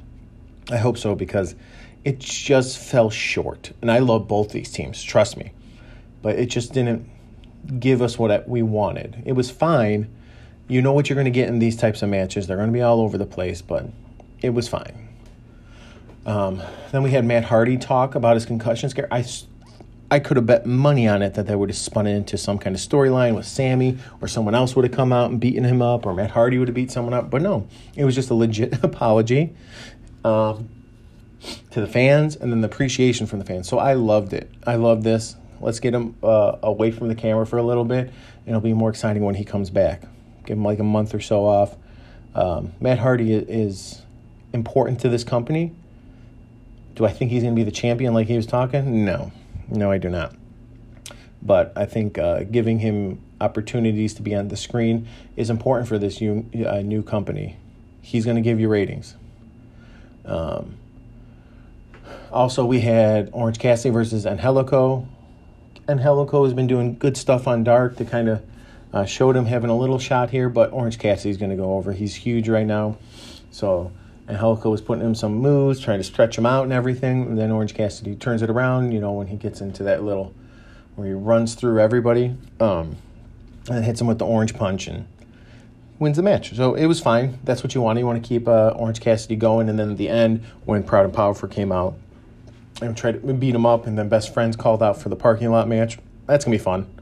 I 0.70 0.78
hope 0.78 0.98
so 0.98 1.16
because 1.16 1.56
it 2.04 2.20
just 2.20 2.78
fell 2.78 3.10
short. 3.10 3.72
And 3.82 3.92
I 3.92 4.00
love 4.00 4.28
both 4.28 4.52
these 4.52 4.72
teams, 4.72 5.02
trust 5.02 5.38
me. 5.38 5.54
But 6.22 6.38
it 6.38 6.48
just 6.48 6.74
didn't 6.74 7.10
give 7.80 8.02
us 8.02 8.20
what 8.20 8.48
we 8.48 8.62
wanted. 8.62 9.24
It 9.26 9.34
was 9.34 9.50
fine 9.50 10.14
you 10.72 10.82
know 10.82 10.94
what 10.94 11.10
you're 11.10 11.16
going 11.16 11.26
to 11.26 11.32
get 11.32 11.50
in 11.50 11.60
these 11.60 11.76
types 11.76 12.02
of 12.02 12.08
matches. 12.08 12.48
They're 12.48 12.56
going 12.56 12.70
to 12.70 12.74
be 12.74 12.82
all 12.82 13.02
over 13.02 13.18
the 13.18 13.26
place, 13.26 13.62
but 13.62 13.88
it 14.42 14.52
was 14.52 14.70
fine. 14.70 15.10
Um, 16.26 16.64
then 16.94 17.04
we 17.04 17.12
had 17.12 17.26
Matt 17.26 17.44
Hardy 17.44 17.76
talk 17.76 18.16
about 18.16 18.36
his 18.36 18.46
concussion 18.46 18.90
scare. 18.90 19.10
I, 19.12 19.26
I 20.10 20.20
could 20.20 20.38
have 20.38 20.46
bet 20.46 20.66
money 20.66 21.10
on 21.10 21.22
it 21.24 21.34
that 21.34 21.46
they 21.46 21.58
would 21.58 21.68
have 21.68 21.78
spun 21.78 22.08
it 22.08 22.16
into 22.16 22.38
some 22.38 22.58
kind 22.58 22.74
of 22.74 22.82
storyline 22.82 23.36
with 23.36 23.46
Sammy, 23.46 23.98
or 24.22 24.30
someone 24.30 24.56
else 24.56 24.74
would 24.74 24.86
have 24.86 24.94
come 24.94 25.12
out 25.12 25.30
and 25.30 25.42
beaten 25.42 25.66
him 25.66 25.82
up, 25.82 26.06
or 26.06 26.14
Matt 26.14 26.32
Hardy 26.32 26.58
would 26.58 26.70
have 26.70 26.76
beat 26.76 26.90
someone 26.90 27.14
up. 27.14 27.30
But 27.30 27.42
no, 27.42 27.68
it 27.98 28.06
was 28.06 28.16
just 28.16 28.30
a 28.30 28.34
legit 28.34 28.82
apology 28.84 29.54
um, 30.24 30.70
to 31.72 31.82
the 31.82 31.88
fans, 31.88 32.38
and 32.38 32.50
then 32.50 32.62
the 32.62 32.68
appreciation 32.68 33.28
from 33.28 33.40
the 33.40 33.46
fans. 33.46 33.68
So 33.68 33.78
I 33.78 33.96
loved 33.96 34.32
it. 34.32 34.50
I 34.66 34.76
love 34.76 35.04
this. 35.04 35.36
Let's 35.60 35.82
get 35.82 35.94
him 35.94 36.16
uh, 36.24 36.60
away 36.64 36.92
from 36.92 37.10
the 37.10 37.16
camera 37.16 37.46
for 37.46 37.58
a 37.58 37.64
little 37.64 37.84
bit, 37.84 38.08
and 38.08 38.48
it'll 38.48 38.62
be 38.62 38.72
more 38.72 38.90
exciting 38.90 39.26
when 39.26 39.36
he 39.36 39.44
comes 39.44 39.70
back 39.70 40.04
give 40.46 40.58
him 40.58 40.64
like 40.64 40.80
a 40.80 40.84
month 40.84 41.14
or 41.14 41.20
so 41.20 41.46
off. 41.46 41.76
Um, 42.34 42.74
Matt 42.80 43.00
Hardy 43.00 43.34
is 43.34 44.02
important 44.54 45.00
to 45.02 45.10
this 45.10 45.24
company. 45.24 45.74
Do 46.96 47.06
I 47.06 47.12
think 47.12 47.32
he's 47.32 47.44
going 47.44 47.56
to 47.56 47.60
be 47.60 47.64
the 47.64 47.72
champion 47.72 48.14
like 48.14 48.28
he 48.28 48.36
was 48.36 48.46
talking? 48.46 49.06
No, 49.06 49.32
no, 49.70 49.92
I 49.92 49.98
do 49.98 50.10
not. 50.10 50.36
But 51.42 51.74
I 51.76 51.86
think 51.86 52.18
uh, 52.18 52.44
giving 52.44 52.80
him 52.80 53.22
opportunities 53.40 54.14
to 54.16 54.22
be 54.22 54.36
on 54.36 54.50
the 54.50 54.58
screen 54.58 55.08
is 55.36 55.50
important 55.50 55.88
for 55.88 55.98
this 55.98 56.22
new, 56.22 56.46
uh, 56.66 56.82
new 56.82 57.02
company. 57.02 57.58
He's 58.02 58.26
going 58.26 58.36
to 58.36 58.42
give 58.42 58.60
you 58.60 58.70
ratings. 58.70 59.16
Um, 60.26 60.76
also, 62.32 62.66
we 62.66 62.82
had 62.82 63.30
Orange 63.34 63.60
Cassidy 63.60 63.92
versus 63.92 64.26
Angelico. 64.26 65.08
Angelico 65.88 66.44
has 66.44 66.54
been 66.54 66.68
doing 66.68 66.98
good 66.98 67.18
stuff 67.18 67.48
on 67.48 67.64
Dark 67.64 67.98
to 67.98 68.06
kind 68.06 68.30
of 68.30 68.44
uh, 68.94 69.06
showed 69.06 69.36
him 69.36 69.46
having 69.46 69.70
a 69.70 69.78
little 69.78 70.00
shot 70.00 70.30
here, 70.30 70.50
but 70.50 70.72
Orange 70.74 71.00
Cassidy's 71.00 71.38
going 71.38 71.52
to 71.52 71.56
go 71.56 71.74
over. 71.76 71.94
He's 71.94 72.16
huge 72.16 72.50
right 72.50 72.66
now. 72.66 72.98
So, 73.52 73.92
and 74.28 74.38
Angelico 74.38 74.70
was 74.70 74.82
putting 74.82 75.06
him 75.06 75.16
some 75.16 75.36
moves, 75.36 75.80
trying 75.80 76.00
to 76.00 76.04
stretch 76.04 76.38
him 76.38 76.46
out 76.46 76.64
and 76.64 76.74
everything. 76.74 77.24
And 77.28 77.38
then 77.38 77.52
Orange 77.52 77.74
Cassidy 77.74 78.16
turns 78.16 78.42
it 78.42 78.50
around, 78.50 78.92
you 78.92 79.00
know, 79.00 79.14
when 79.14 79.28
he 79.28 79.38
gets 79.38 79.62
into 79.62 79.84
that 79.84 80.04
little, 80.04 80.34
where 80.96 81.08
he 81.08 81.14
runs 81.14 81.56
through 81.56 81.80
everybody 81.80 82.36
um, 82.60 82.98
and 83.70 83.84
hits 83.86 84.02
him 84.02 84.08
with 84.08 84.20
the 84.20 84.26
orange 84.26 84.54
punch 84.56 84.88
and 84.88 85.08
wins 86.00 86.18
the 86.18 86.24
match. 86.24 86.54
So 86.56 86.74
it 86.74 86.88
was 86.88 87.00
fine. 87.00 87.40
That's 87.44 87.64
what 87.64 87.76
you 87.76 87.82
want. 87.82 88.00
You 88.00 88.06
want 88.06 88.22
to 88.22 88.28
keep 88.28 88.48
uh, 88.48 88.70
Orange 88.70 89.00
Cassidy 89.00 89.36
going. 89.36 89.70
And 89.70 89.78
then 89.78 89.92
at 89.92 89.98
the 89.98 90.10
end, 90.10 90.44
when 90.66 90.84
Proud 90.84 91.06
and 91.06 91.14
Powerful 91.14 91.48
came 91.48 91.72
out 91.72 91.94
and 92.82 92.98
tried 92.98 93.22
to 93.22 93.34
beat 93.34 93.54
him 93.54 93.66
up, 93.66 93.86
and 93.86 93.98
then 93.98 94.10
Best 94.10 94.34
Friends 94.34 94.56
called 94.56 94.82
out 94.82 94.98
for 94.98 95.10
the 95.10 95.16
parking 95.16 95.52
lot 95.52 95.68
match, 95.68 96.00
that's 96.26 96.44
going 96.44 96.58
to 96.58 96.62
be 96.62 96.64
fun. 96.64 97.01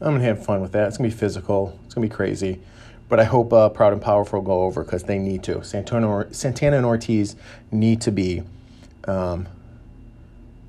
I'm 0.00 0.12
gonna 0.12 0.24
have 0.24 0.44
fun 0.44 0.60
with 0.60 0.72
that. 0.72 0.88
It's 0.88 0.98
gonna 0.98 1.08
be 1.08 1.14
physical. 1.14 1.78
It's 1.84 1.94
gonna 1.94 2.06
be 2.06 2.14
crazy, 2.14 2.60
but 3.08 3.18
I 3.18 3.24
hope 3.24 3.52
uh, 3.52 3.68
Proud 3.68 3.92
and 3.92 4.00
Powerful 4.00 4.40
go 4.40 4.62
over 4.62 4.84
because 4.84 5.04
they 5.04 5.18
need 5.18 5.42
to. 5.44 5.64
Santana, 5.64 6.32
Santana 6.32 6.76
and 6.76 6.86
Ortiz 6.86 7.34
need 7.72 8.00
to 8.02 8.12
be 8.12 8.42
um, 9.06 9.48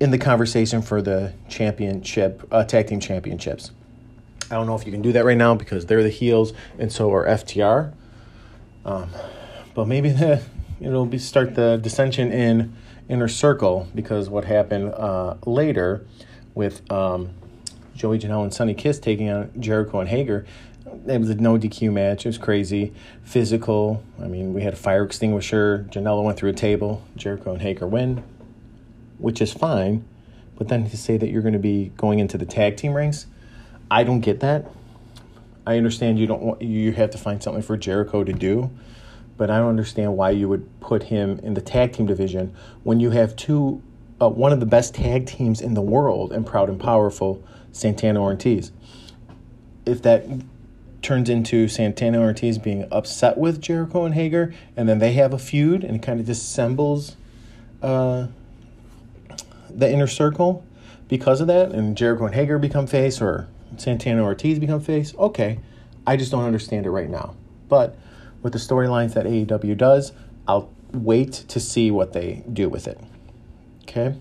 in 0.00 0.10
the 0.10 0.18
conversation 0.18 0.82
for 0.82 1.00
the 1.00 1.32
championship, 1.48 2.46
uh, 2.50 2.64
tag 2.64 2.88
team 2.88 2.98
championships. 2.98 3.70
I 4.50 4.54
don't 4.56 4.66
know 4.66 4.74
if 4.74 4.84
you 4.84 4.90
can 4.90 5.02
do 5.02 5.12
that 5.12 5.24
right 5.24 5.36
now 5.36 5.54
because 5.54 5.86
they're 5.86 6.02
the 6.02 6.08
heels 6.08 6.52
and 6.78 6.90
so 6.90 7.12
are 7.12 7.24
FTR. 7.24 7.92
Um, 8.84 9.10
but 9.74 9.86
maybe 9.86 10.10
the, 10.10 10.42
it'll 10.80 11.06
be 11.06 11.18
start 11.18 11.54
the 11.54 11.76
dissension 11.76 12.32
in 12.32 12.74
inner 13.08 13.28
circle 13.28 13.86
because 13.94 14.28
what 14.28 14.44
happened 14.44 14.92
uh, 14.94 15.36
later 15.46 16.04
with 16.54 16.90
um, 16.90 17.30
Joey 18.00 18.18
Janela 18.18 18.44
and 18.44 18.54
Sonny 18.54 18.72
Kiss 18.72 18.98
taking 18.98 19.28
on 19.28 19.52
Jericho 19.60 20.00
and 20.00 20.08
Hager. 20.08 20.46
It 21.06 21.20
was 21.20 21.28
a 21.28 21.34
no 21.34 21.58
DQ 21.58 21.92
match. 21.92 22.24
It 22.24 22.30
was 22.30 22.38
crazy, 22.38 22.94
physical. 23.24 24.02
I 24.18 24.26
mean, 24.26 24.54
we 24.54 24.62
had 24.62 24.72
a 24.72 24.76
fire 24.76 25.04
extinguisher. 25.04 25.86
Janela 25.90 26.24
went 26.24 26.38
through 26.38 26.48
a 26.48 26.54
table. 26.54 27.04
Jericho 27.14 27.52
and 27.52 27.60
Hager 27.60 27.86
win, 27.86 28.24
which 29.18 29.42
is 29.42 29.52
fine. 29.52 30.02
But 30.56 30.68
then 30.68 30.88
to 30.88 30.96
say 30.96 31.18
that 31.18 31.28
you're 31.28 31.42
going 31.42 31.52
to 31.52 31.58
be 31.58 31.92
going 31.98 32.20
into 32.20 32.38
the 32.38 32.46
tag 32.46 32.78
team 32.78 32.94
ranks, 32.94 33.26
I 33.90 34.02
don't 34.02 34.20
get 34.20 34.40
that. 34.40 34.70
I 35.66 35.76
understand 35.76 36.18
you 36.18 36.26
don't 36.26 36.40
want 36.40 36.62
you 36.62 36.92
have 36.92 37.10
to 37.10 37.18
find 37.18 37.42
something 37.42 37.62
for 37.62 37.76
Jericho 37.76 38.24
to 38.24 38.32
do, 38.32 38.70
but 39.36 39.50
I 39.50 39.58
don't 39.58 39.68
understand 39.68 40.16
why 40.16 40.30
you 40.30 40.48
would 40.48 40.80
put 40.80 41.02
him 41.02 41.38
in 41.42 41.52
the 41.52 41.60
tag 41.60 41.92
team 41.92 42.06
division 42.06 42.56
when 42.82 42.98
you 42.98 43.10
have 43.10 43.36
two, 43.36 43.82
uh, 44.22 44.30
one 44.30 44.54
of 44.54 44.60
the 44.60 44.66
best 44.66 44.94
tag 44.94 45.26
teams 45.26 45.60
in 45.60 45.74
the 45.74 45.82
world 45.82 46.32
and 46.32 46.46
Proud 46.46 46.70
and 46.70 46.80
Powerful 46.80 47.44
Santana 47.72 48.20
Ortiz. 48.20 48.72
If 49.86 50.02
that 50.02 50.26
turns 51.02 51.28
into 51.28 51.68
Santana 51.68 52.20
Ortiz 52.20 52.58
being 52.58 52.86
upset 52.90 53.38
with 53.38 53.60
Jericho 53.60 54.04
and 54.04 54.14
Hager, 54.14 54.54
and 54.76 54.88
then 54.88 54.98
they 54.98 55.12
have 55.14 55.32
a 55.32 55.38
feud, 55.38 55.84
and 55.84 55.96
it 55.96 56.02
kind 56.02 56.20
of 56.20 56.26
dissembles 56.26 57.16
uh, 57.82 58.26
the 59.68 59.90
inner 59.90 60.06
circle 60.06 60.64
because 61.08 61.40
of 61.40 61.46
that, 61.46 61.72
and 61.72 61.96
Jericho 61.96 62.26
and 62.26 62.34
Hager 62.34 62.58
become 62.58 62.86
face, 62.86 63.20
or 63.20 63.48
Santana 63.76 64.22
Ortiz 64.22 64.58
become 64.58 64.80
face. 64.80 65.14
Okay, 65.16 65.58
I 66.06 66.16
just 66.16 66.30
don't 66.30 66.44
understand 66.44 66.86
it 66.86 66.90
right 66.90 67.08
now. 67.08 67.34
But 67.68 67.96
with 68.42 68.52
the 68.52 68.58
storylines 68.58 69.14
that 69.14 69.26
AEW 69.26 69.76
does, 69.76 70.12
I'll 70.46 70.70
wait 70.92 71.32
to 71.32 71.60
see 71.60 71.90
what 71.90 72.12
they 72.12 72.42
do 72.52 72.68
with 72.68 72.86
it. 72.86 73.00
Okay, 73.82 74.14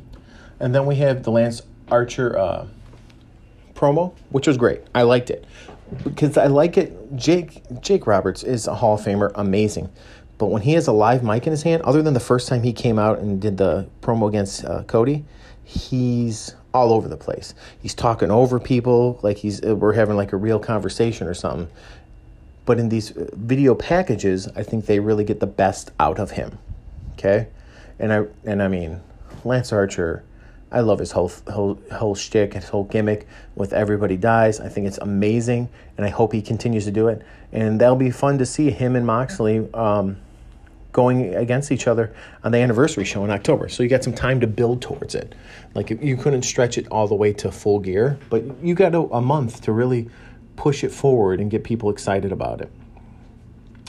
and 0.60 0.74
then 0.74 0.86
we 0.86 0.96
have 0.96 1.24
the 1.24 1.32
Lance 1.32 1.62
Archer. 1.90 2.38
Uh, 2.38 2.68
promo, 3.80 4.14
which 4.30 4.48
was 4.48 4.58
great. 4.58 4.82
I 4.94 5.04
liked 5.04 5.30
it 5.30 5.46
because 6.04 6.38
I 6.38 6.48
like 6.48 6.78
it. 6.78 7.16
Jake 7.16 7.62
Jake 7.82 8.06
Roberts 8.06 8.44
is 8.44 8.68
a 8.68 8.76
Hall 8.76 8.96
of 8.96 9.02
Famer, 9.02 9.32
amazing. 9.36 9.90
But 10.38 10.48
when 10.48 10.62
he 10.62 10.74
has 10.74 10.88
a 10.88 10.92
live 10.92 11.24
mic 11.24 11.46
in 11.48 11.52
his 11.52 11.64
hand, 11.64 11.82
other 11.84 12.02
than 12.02 12.14
the 12.14 12.20
first 12.20 12.48
time 12.48 12.64
he 12.64 12.72
came 12.72 12.98
out 12.98 13.20
and 13.20 13.42
did 13.42 13.58
the 13.58 13.88
promo 14.02 14.28
against 14.28 14.64
uh, 14.64 14.84
Cody, 14.84 15.26
he's 15.64 16.56
all 16.74 16.94
over 16.94 17.08
the 17.08 17.18
place. 17.18 17.54
He's 17.82 17.94
talking 17.94 18.32
over 18.32 18.60
people 18.60 19.20
like 19.22 19.38
he's 19.38 19.64
uh, 19.66 19.76
we're 19.76 19.94
having 19.94 20.16
like 20.16 20.34
a 20.34 20.38
real 20.38 20.60
conversation 20.60 21.28
or 21.28 21.34
something. 21.34 21.68
But 22.66 22.80
in 22.80 22.90
these 22.90 23.16
uh, 23.18 23.30
video 23.34 23.76
packages, 23.76 24.48
I 24.56 24.64
think 24.64 24.86
they 24.86 25.00
really 25.00 25.24
get 25.24 25.40
the 25.40 25.48
best 25.48 25.92
out 26.00 26.20
of 26.20 26.32
him. 26.32 26.58
Okay, 27.14 27.48
and 27.98 28.14
I 28.14 28.26
and 28.46 28.62
I 28.62 28.68
mean, 28.68 29.02
Lance 29.44 29.74
Archer 29.74 30.24
I 30.72 30.82
love 30.82 31.00
his 31.00 31.12
whole 31.12 31.32
whole 31.48 31.80
whole 31.92 32.16
shtick, 32.16 32.54
his 32.54 32.70
whole 32.70 32.84
gimmick 32.84 33.28
with 33.56 33.74
everybody 33.74 34.18
dies. 34.18 34.60
I 34.60 34.70
think 34.70 34.88
it's 34.88 35.00
amazing, 35.00 35.70
and 35.98 36.06
I 36.06 36.10
hope 36.10 36.32
he 36.34 36.42
continues 36.42 36.86
to 36.86 36.92
do 36.92 37.08
it. 37.08 37.24
And 37.52 37.82
that'll 37.82 37.96
be 37.96 38.12
fun 38.12 38.38
to 38.38 38.46
see 38.46 38.70
him 38.70 38.96
and 38.96 39.06
Moxley 39.06 39.68
um, 39.74 40.18
going 40.92 41.34
against 41.36 41.72
each 41.72 41.88
other 41.88 42.14
on 42.44 42.52
the 42.52 42.60
anniversary 42.60 43.06
show 43.06 43.24
in 43.24 43.32
October. 43.32 43.70
So 43.70 43.82
you 43.82 43.90
got 43.90 44.04
some 44.04 44.14
time 44.14 44.40
to 44.42 44.48
build 44.48 44.82
towards 44.82 45.16
it. 45.16 45.34
Like 45.74 45.90
you 45.90 46.18
couldn't 46.18 46.44
stretch 46.44 46.78
it 46.78 46.88
all 46.90 47.08
the 47.08 47.16
way 47.16 47.34
to 47.34 47.52
full 47.52 47.80
gear, 47.80 48.20
but 48.30 48.44
you 48.62 48.76
got 48.76 48.94
a, 48.94 49.02
a 49.02 49.22
month 49.22 49.62
to 49.62 49.72
really 49.72 50.10
push 50.56 50.84
it 50.84 50.92
forward 50.92 51.40
and 51.40 51.50
get 51.50 51.64
people 51.64 51.90
excited 51.90 52.32
about 52.32 52.62
it. 52.62 52.72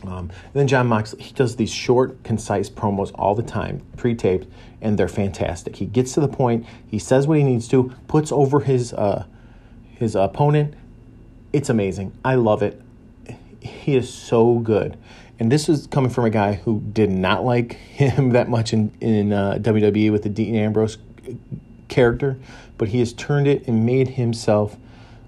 Um, 0.05 0.31
then 0.55 0.67
Jon 0.67 0.87
Moxley, 0.87 1.23
he 1.23 1.33
does 1.35 1.57
these 1.57 1.73
short, 1.73 2.23
concise 2.25 2.71
promos 2.71 3.11
all 3.15 3.35
the 3.35 3.43
time, 3.43 3.83
pre-taped, 3.97 4.47
and 4.83 4.99
they're 4.99 5.09
fantastic. 5.09 5.77
He 5.77 5.87
gets 5.87 6.15
to 6.15 6.21
the 6.21 6.29
point, 6.29 6.67
he 6.87 6.99
says 6.99 7.27
what 7.27 7.39
he 7.39 7.45
needs 7.45 7.69
to, 7.69 7.95
puts 8.09 8.33
over 8.33 8.61
his 8.61 8.93
uh, 8.93 9.25
his 9.85 10.15
opponent. 10.15 10.75
It's 11.53 11.69
amazing. 11.69 12.13
I 12.25 12.37
love 12.37 12.63
it. 12.63 12.81
He 13.61 13.97
is 13.97 14.13
so 14.13 14.59
good. 14.59 14.97
And 15.39 15.51
this 15.51 15.69
is 15.69 15.87
coming 15.87 16.11
from 16.11 16.25
a 16.25 16.31
guy 16.31 16.55
who 16.55 16.81
did 16.93 17.11
not 17.11 17.45
like 17.45 17.73
him 17.75 18.31
that 18.31 18.49
much 18.49 18.73
in 18.73 18.93
in 19.01 19.33
uh, 19.33 19.59
WWE 19.61 20.11
with 20.13 20.23
the 20.23 20.29
Dean 20.29 20.55
Ambrose 20.55 20.99
character, 21.89 22.39
but 22.79 22.89
he 22.89 23.01
has 23.01 23.13
turned 23.13 23.47
it 23.47 23.67
and 23.67 23.85
made 23.85 24.09
himself 24.09 24.77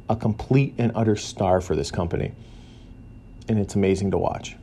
a 0.08 0.16
complete 0.16 0.74
and 0.78 0.92
utter 0.94 1.16
star 1.16 1.60
for 1.60 1.76
this 1.76 1.90
company. 1.90 2.32
And 3.48 3.58
it's 3.58 3.74
amazing 3.74 4.12
to 4.12 4.18
watch. 4.18 4.56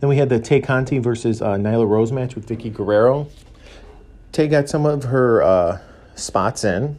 Then 0.00 0.08
we 0.08 0.16
had 0.16 0.28
the 0.28 0.38
Tay 0.38 0.60
Conti 0.60 0.98
versus 0.98 1.42
uh, 1.42 1.54
Nyla 1.54 1.88
Rose 1.88 2.12
match 2.12 2.34
with 2.34 2.48
Vickie 2.48 2.72
Guerrero. 2.72 3.28
Tay 4.32 4.46
got 4.46 4.68
some 4.68 4.86
of 4.86 5.04
her 5.04 5.42
uh, 5.42 5.80
spots 6.14 6.64
in. 6.64 6.98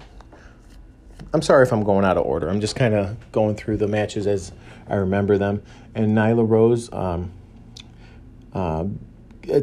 I'm 1.33 1.41
sorry 1.41 1.63
if 1.63 1.71
I'm 1.71 1.83
going 1.83 2.05
out 2.05 2.17
of 2.17 2.25
order. 2.25 2.49
I'm 2.49 2.59
just 2.59 2.75
kind 2.75 2.93
of 2.93 3.15
going 3.31 3.55
through 3.55 3.77
the 3.77 3.87
matches 3.87 4.27
as 4.27 4.51
I 4.89 4.95
remember 4.95 5.37
them. 5.37 5.61
And 5.95 6.17
Nyla 6.17 6.47
Rose, 6.47 6.91
um, 6.91 7.31
uh, 8.53 8.85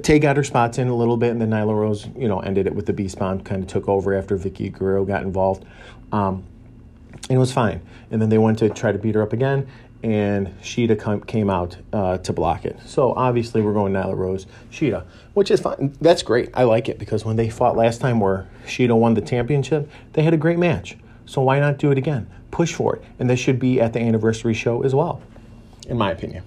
Tay 0.02 0.18
got 0.18 0.36
her 0.36 0.44
spots 0.44 0.78
in 0.78 0.88
a 0.88 0.94
little 0.94 1.16
bit, 1.16 1.30
and 1.30 1.40
then 1.40 1.50
Nyla 1.50 1.74
Rose, 1.74 2.08
you 2.16 2.28
know, 2.28 2.40
ended 2.40 2.66
it 2.66 2.74
with 2.74 2.86
the 2.86 2.92
Beast 2.92 3.18
Bomb, 3.18 3.40
kind 3.40 3.62
of 3.62 3.68
took 3.68 3.88
over 3.88 4.14
after 4.14 4.38
Vickie 4.38 4.72
Guerrero 4.72 5.04
got 5.04 5.22
involved. 5.22 5.64
Um, 6.12 6.44
and 7.28 7.32
it 7.32 7.38
was 7.38 7.52
fine. 7.52 7.80
And 8.10 8.22
then 8.22 8.28
they 8.28 8.38
went 8.38 8.58
to 8.60 8.70
try 8.70 8.92
to 8.92 8.98
beat 8.98 9.14
her 9.14 9.22
up 9.22 9.32
again, 9.32 9.66
and 10.06 10.56
Shida 10.60 10.96
come, 10.96 11.20
came 11.22 11.50
out 11.50 11.76
uh, 11.92 12.18
to 12.18 12.32
block 12.32 12.64
it. 12.64 12.78
So 12.86 13.12
obviously 13.14 13.60
we're 13.60 13.72
going 13.72 13.92
Nyla 13.92 14.16
Rose, 14.16 14.46
Shida, 14.70 15.04
which 15.34 15.50
is 15.50 15.58
fine. 15.58 15.96
That's 16.00 16.22
great. 16.22 16.50
I 16.54 16.62
like 16.62 16.88
it 16.88 16.96
because 16.96 17.24
when 17.24 17.34
they 17.34 17.50
fought 17.50 17.76
last 17.76 18.00
time 18.00 18.20
where 18.20 18.46
Shida 18.66 18.96
won 18.96 19.14
the 19.14 19.20
championship, 19.20 19.90
they 20.12 20.22
had 20.22 20.32
a 20.32 20.36
great 20.36 20.60
match. 20.60 20.96
So 21.24 21.42
why 21.42 21.58
not 21.58 21.78
do 21.78 21.90
it 21.90 21.98
again? 21.98 22.30
Push 22.52 22.74
for 22.74 22.94
it. 22.94 23.02
And 23.18 23.28
this 23.28 23.40
should 23.40 23.58
be 23.58 23.80
at 23.80 23.94
the 23.94 23.98
anniversary 23.98 24.54
show 24.54 24.84
as 24.84 24.94
well, 24.94 25.20
in 25.88 25.98
my 25.98 26.12
opinion. 26.12 26.44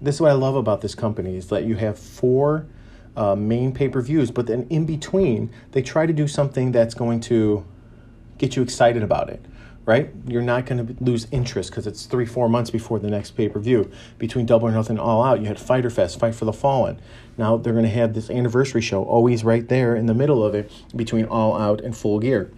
This 0.00 0.16
is 0.16 0.20
what 0.20 0.32
I 0.32 0.34
love 0.34 0.56
about 0.56 0.80
this 0.80 0.96
company 0.96 1.36
is 1.36 1.46
that 1.50 1.62
you 1.62 1.76
have 1.76 1.96
four 1.96 2.66
uh, 3.16 3.36
main 3.36 3.70
pay-per-views, 3.70 4.32
but 4.32 4.48
then 4.48 4.66
in 4.68 4.84
between, 4.84 5.50
they 5.70 5.82
try 5.82 6.06
to 6.06 6.12
do 6.12 6.26
something 6.26 6.72
that's 6.72 6.94
going 6.94 7.20
to 7.20 7.64
get 8.36 8.56
you 8.56 8.62
excited 8.62 9.04
about 9.04 9.30
it 9.30 9.44
right? 9.88 10.10
You're 10.26 10.42
not 10.42 10.66
going 10.66 10.86
to 10.86 11.02
lose 11.02 11.26
interest 11.30 11.70
because 11.70 11.86
it's 11.86 12.04
three, 12.04 12.26
four 12.26 12.46
months 12.46 12.70
before 12.70 12.98
the 12.98 13.08
next 13.08 13.30
pay 13.30 13.48
per 13.48 13.58
view. 13.58 13.90
Between 14.18 14.44
Double 14.44 14.68
or 14.68 14.70
Nothing 14.70 14.98
and 14.98 15.00
All 15.00 15.22
Out, 15.24 15.40
you 15.40 15.46
had 15.46 15.58
Fyter 15.58 15.88
Fest, 15.88 16.20
Fight 16.20 16.34
for 16.34 16.44
the 16.44 16.52
Fallen. 16.52 17.00
Now 17.38 17.56
they're 17.56 17.72
going 17.72 17.86
to 17.86 17.90
have 17.90 18.12
this 18.12 18.28
anniversary 18.28 18.82
show 18.82 19.02
always 19.02 19.44
right 19.44 19.66
there 19.66 19.96
in 19.96 20.04
the 20.04 20.12
middle 20.12 20.44
of 20.44 20.54
it 20.54 20.70
between 20.94 21.24
All 21.24 21.58
Out 21.58 21.80
and 21.80 21.96
Full 21.96 22.18
Gear. 22.18 22.52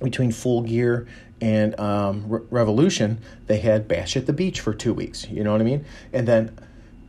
Between 0.00 0.30
Full 0.30 0.62
Gear 0.62 1.08
and 1.40 1.78
um, 1.80 2.28
Re- 2.28 2.42
Revolution, 2.50 3.18
they 3.48 3.58
had 3.58 3.88
Bash 3.88 4.16
at 4.16 4.26
the 4.26 4.32
Beach 4.32 4.60
for 4.60 4.72
two 4.72 4.94
weeks. 4.94 5.28
You 5.28 5.42
know 5.42 5.50
what 5.50 5.60
I 5.60 5.64
mean? 5.64 5.84
And 6.12 6.28
then 6.28 6.56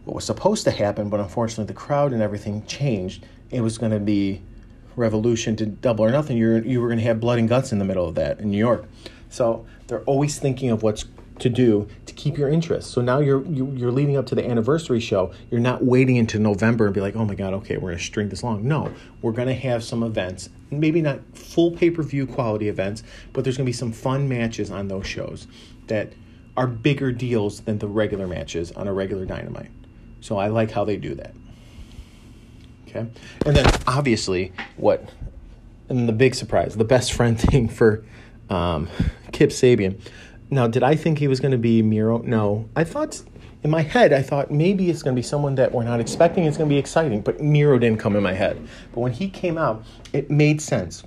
what 0.05 0.15
was 0.15 0.25
supposed 0.25 0.63
to 0.63 0.71
happen, 0.71 1.07
but 1.09 1.19
unfortunately 1.19 1.65
the 1.65 1.79
crowd 1.79 2.13
and 2.13 2.23
everything 2.23 2.65
changed. 2.65 3.27
It 3.51 3.61
was 3.61 3.77
going 3.77 3.91
to 3.91 3.99
be 3.99 4.41
Revolution 4.95 5.55
to 5.57 5.67
Double 5.67 6.03
or 6.03 6.09
Nothing. 6.09 6.35
You're, 6.35 6.65
you 6.65 6.81
were 6.81 6.87
going 6.87 6.97
to 6.97 7.05
have 7.05 7.19
Blood 7.19 7.37
and 7.37 7.47
Guts 7.47 7.71
in 7.71 7.77
the 7.77 7.85
middle 7.85 8.07
of 8.07 8.15
that 8.15 8.39
in 8.39 8.49
New 8.49 8.57
York. 8.57 8.87
So 9.29 9.65
they're 9.87 10.03
always 10.03 10.39
thinking 10.39 10.69
of 10.69 10.83
what's 10.83 11.05
to 11.39 11.49
do 11.49 11.87
to 12.05 12.13
keep 12.13 12.37
your 12.37 12.49
interest. 12.49 12.91
So 12.91 13.01
now 13.01 13.19
you're 13.19 13.45
you, 13.45 13.67
are 13.67 13.75
you 13.75 13.87
are 13.87 13.91
leading 13.91 14.17
up 14.17 14.25
to 14.27 14.35
the 14.35 14.47
anniversary 14.47 14.99
show. 14.99 15.31
You're 15.51 15.59
not 15.59 15.83
waiting 15.83 16.15
into 16.15 16.39
November 16.39 16.85
and 16.85 16.93
be 16.93 17.01
like, 17.01 17.15
oh 17.15 17.25
my 17.25 17.35
god, 17.35 17.53
okay, 17.55 17.77
we're 17.77 17.91
gonna 17.91 18.01
string 18.01 18.29
this 18.29 18.43
long. 18.43 18.67
No, 18.67 18.91
we're 19.21 19.31
gonna 19.31 19.53
have 19.53 19.83
some 19.83 20.03
events, 20.03 20.49
maybe 20.71 21.01
not 21.01 21.19
full 21.37 21.71
pay 21.71 21.89
per 21.89 22.03
view 22.03 22.25
quality 22.25 22.69
events, 22.69 23.03
but 23.33 23.43
there's 23.43 23.57
gonna 23.57 23.65
be 23.65 23.73
some 23.73 23.91
fun 23.91 24.27
matches 24.27 24.71
on 24.71 24.87
those 24.87 25.05
shows 25.05 25.47
that 25.87 26.13
are 26.55 26.67
bigger 26.67 27.11
deals 27.11 27.61
than 27.61 27.77
the 27.77 27.87
regular 27.87 28.27
matches 28.27 28.71
on 28.71 28.87
a 28.87 28.93
regular 28.93 29.25
Dynamite. 29.25 29.71
So 30.21 30.37
I 30.37 30.47
like 30.47 30.71
how 30.71 30.83
they 30.83 30.97
do 30.97 31.13
that. 31.15 31.35
Okay, 32.87 33.05
and 33.45 33.55
then 33.55 33.65
obviously 33.85 34.53
what, 34.77 35.07
and 35.89 36.09
the 36.09 36.13
big 36.13 36.33
surprise, 36.33 36.75
the 36.75 36.83
best 36.83 37.13
friend 37.13 37.39
thing 37.39 37.69
for 37.69 38.03
um, 38.49 38.87
Kip 39.31 39.49
Sabian. 39.49 39.99
Now, 40.49 40.67
did 40.67 40.83
I 40.83 40.95
think 40.95 41.19
he 41.19 41.27
was 41.27 41.39
going 41.39 41.51
to 41.51 41.57
be 41.57 41.81
Miro? 41.81 42.19
No. 42.19 42.69
I 42.75 42.83
thought, 42.83 43.21
in 43.63 43.69
my 43.69 43.81
head, 43.81 44.13
I 44.13 44.21
thought 44.21 44.49
maybe 44.49 44.89
it's 44.89 45.03
going 45.03 45.15
to 45.15 45.19
be 45.19 45.23
someone 45.23 45.55
that 45.55 45.73
we're 45.73 45.83
not 45.83 45.99
expecting. 45.99 46.45
It's 46.45 46.57
going 46.57 46.69
to 46.69 46.73
be 46.73 46.79
exciting, 46.79 47.21
but 47.21 47.41
Miro 47.41 47.77
didn't 47.77 47.99
come 47.99 48.15
in 48.15 48.23
my 48.23 48.33
head. 48.33 48.65
But 48.93 49.01
when 49.01 49.11
he 49.11 49.29
came 49.29 49.57
out, 49.57 49.83
it 50.13 50.31
made 50.31 50.61
sense, 50.61 51.03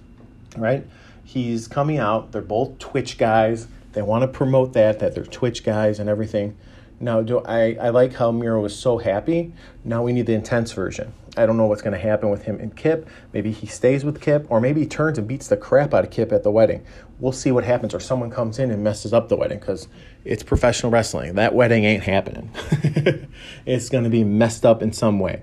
right? 0.57 0.87
He's 1.25 1.69
coming 1.69 1.99
out. 1.99 2.33
They're 2.33 2.43
both 2.43 2.79
Twitch 2.79 3.17
guys. 3.17 3.69
They 3.93 4.03
want 4.03 4.23
to 4.23 4.29
promote 4.29 4.73
that, 4.75 4.99
that 4.99 5.15
they're 5.15 5.25
Twitch 5.25 5.65
guys 5.65 5.99
and 5.99 6.11
everything. 6.11 6.57
Now, 7.01 7.23
do 7.23 7.39
I, 7.41 7.77
I 7.81 7.89
like 7.89 8.13
how 8.13 8.31
Miro 8.31 8.61
was 8.61 8.77
so 8.79 8.99
happy. 8.99 9.55
Now 9.85 10.03
we 10.03 10.13
need 10.13 10.27
the 10.27 10.35
intense 10.35 10.73
version. 10.73 11.15
I 11.37 11.47
don't 11.47 11.57
know 11.57 11.67
what's 11.67 11.83
going 11.83 11.93
to 11.93 11.99
happen 11.99 12.29
with 12.31 12.43
him 12.43 12.59
and 12.59 12.77
Kip. 12.77 13.09
Maybe 13.33 13.53
he 13.53 13.67
stays 13.67 14.05
with 14.05 14.21
Kip, 14.21 14.47
or 14.49 14.61
maybe 14.61 14.81
he 14.81 14.87
turns 14.87 15.19
and 15.19 15.29
beats 15.29 15.49
the 15.49 15.57
crap 15.57 15.95
out 15.95 16.05
of 16.05 16.11
Kip 16.11 16.33
at 16.33 16.43
the 16.43 16.51
wedding. 16.51 16.85
We'll 17.19 17.33
see 17.33 17.53
what 17.53 17.65
happens, 17.65 17.95
or 17.95 18.01
someone 18.01 18.31
comes 18.31 18.59
in 18.59 18.71
and 18.71 18.83
messes 18.83 19.13
up 19.13 19.29
the 19.29 19.37
wedding 19.37 19.59
because 19.59 19.89
it's 20.25 20.43
professional 20.43 20.91
wrestling. 20.91 21.35
That 21.37 21.55
wedding 21.55 21.85
ain't 21.85 22.03
happening. 22.03 22.51
it's 23.67 23.89
going 23.89 24.05
to 24.05 24.11
be 24.11 24.25
messed 24.25 24.67
up 24.67 24.83
in 24.83 24.93
some 24.93 25.21
way. 25.21 25.43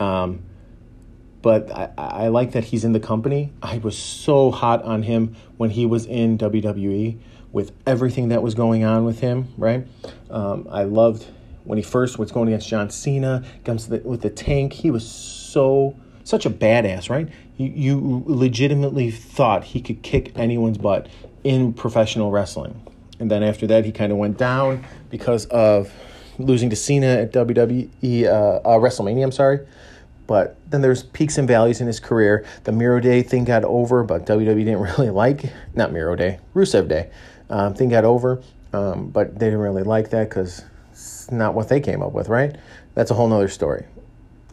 Um, 0.00 0.42
but 1.42 1.70
I, 1.70 1.90
I 1.96 2.28
like 2.28 2.52
that 2.52 2.64
he's 2.64 2.84
in 2.84 2.92
the 2.92 3.00
company. 3.00 3.52
I 3.62 3.78
was 3.78 3.96
so 3.96 4.50
hot 4.50 4.82
on 4.82 5.02
him 5.02 5.36
when 5.56 5.70
he 5.70 5.86
was 5.86 6.06
in 6.06 6.38
WWE 6.38 7.18
with 7.52 7.72
everything 7.86 8.28
that 8.28 8.42
was 8.42 8.54
going 8.54 8.84
on 8.84 9.04
with 9.04 9.20
him, 9.20 9.48
right? 9.56 9.86
Um, 10.30 10.66
I 10.70 10.84
loved 10.84 11.26
when 11.68 11.76
he 11.76 11.82
first 11.82 12.18
was 12.18 12.32
going 12.32 12.48
against 12.48 12.66
John 12.68 12.88
Cena, 12.88 13.44
comes 13.64 13.88
the, 13.88 13.98
with 13.98 14.22
the 14.22 14.30
tank. 14.30 14.72
He 14.72 14.90
was 14.90 15.06
so 15.06 15.94
such 16.24 16.46
a 16.46 16.50
badass, 16.50 17.08
right? 17.08 17.28
You, 17.58 17.66
you 17.74 18.22
legitimately 18.26 19.10
thought 19.10 19.64
he 19.64 19.80
could 19.80 20.02
kick 20.02 20.32
anyone's 20.36 20.78
butt 20.78 21.08
in 21.44 21.72
professional 21.72 22.30
wrestling. 22.30 22.80
And 23.20 23.30
then 23.30 23.42
after 23.42 23.66
that, 23.66 23.84
he 23.84 23.92
kind 23.92 24.12
of 24.12 24.18
went 24.18 24.38
down 24.38 24.84
because 25.10 25.46
of 25.46 25.92
losing 26.38 26.70
to 26.70 26.76
Cena 26.76 27.06
at 27.06 27.32
WWE 27.32 28.24
uh, 28.24 28.28
uh, 28.28 28.78
WrestleMania. 28.78 29.24
I'm 29.24 29.32
sorry, 29.32 29.60
but 30.26 30.56
then 30.70 30.80
there's 30.80 31.02
peaks 31.02 31.36
and 31.36 31.46
valleys 31.46 31.80
in 31.80 31.86
his 31.86 32.00
career. 32.00 32.46
The 32.64 32.72
Miro 32.72 33.00
Day 33.00 33.22
thing 33.22 33.44
got 33.44 33.64
over, 33.64 34.04
but 34.04 34.24
WWE 34.24 34.64
didn't 34.64 34.80
really 34.98 35.10
like 35.10 35.52
not 35.74 35.92
Miro 35.92 36.16
Day, 36.16 36.40
Rusev 36.54 36.88
Day 36.88 37.10
um, 37.50 37.74
thing 37.74 37.90
got 37.90 38.04
over, 38.04 38.42
um, 38.72 39.10
but 39.10 39.38
they 39.38 39.46
didn't 39.46 39.60
really 39.60 39.82
like 39.82 40.10
that 40.10 40.28
because 40.28 40.64
not 41.30 41.54
what 41.54 41.68
they 41.68 41.80
came 41.80 42.02
up 42.02 42.12
with, 42.12 42.28
right? 42.28 42.56
That's 42.94 43.10
a 43.10 43.14
whole 43.14 43.28
nother 43.28 43.48
story. 43.48 43.84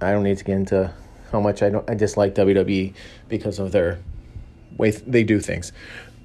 I 0.01 0.11
don't 0.11 0.23
need 0.23 0.37
to 0.37 0.43
get 0.43 0.55
into 0.55 0.93
how 1.31 1.39
much 1.39 1.63
I 1.63 1.69
don't 1.69 1.89
I 1.89 1.95
dislike 1.95 2.35
WWE 2.35 2.93
because 3.29 3.59
of 3.59 3.71
their 3.71 3.99
way 4.77 4.91
they 4.91 5.23
do 5.23 5.39
things. 5.39 5.71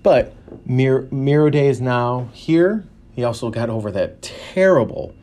But 0.03 0.35
Mir- 0.66 1.09
Miro 1.11 1.51
Day 1.51 1.69
is 1.69 1.81
now 1.81 2.29
here. 2.33 2.85
He 3.12 3.25
also 3.25 3.51
got 3.51 3.71
over 3.71 3.90
that 3.93 4.23
terrible 4.23 5.14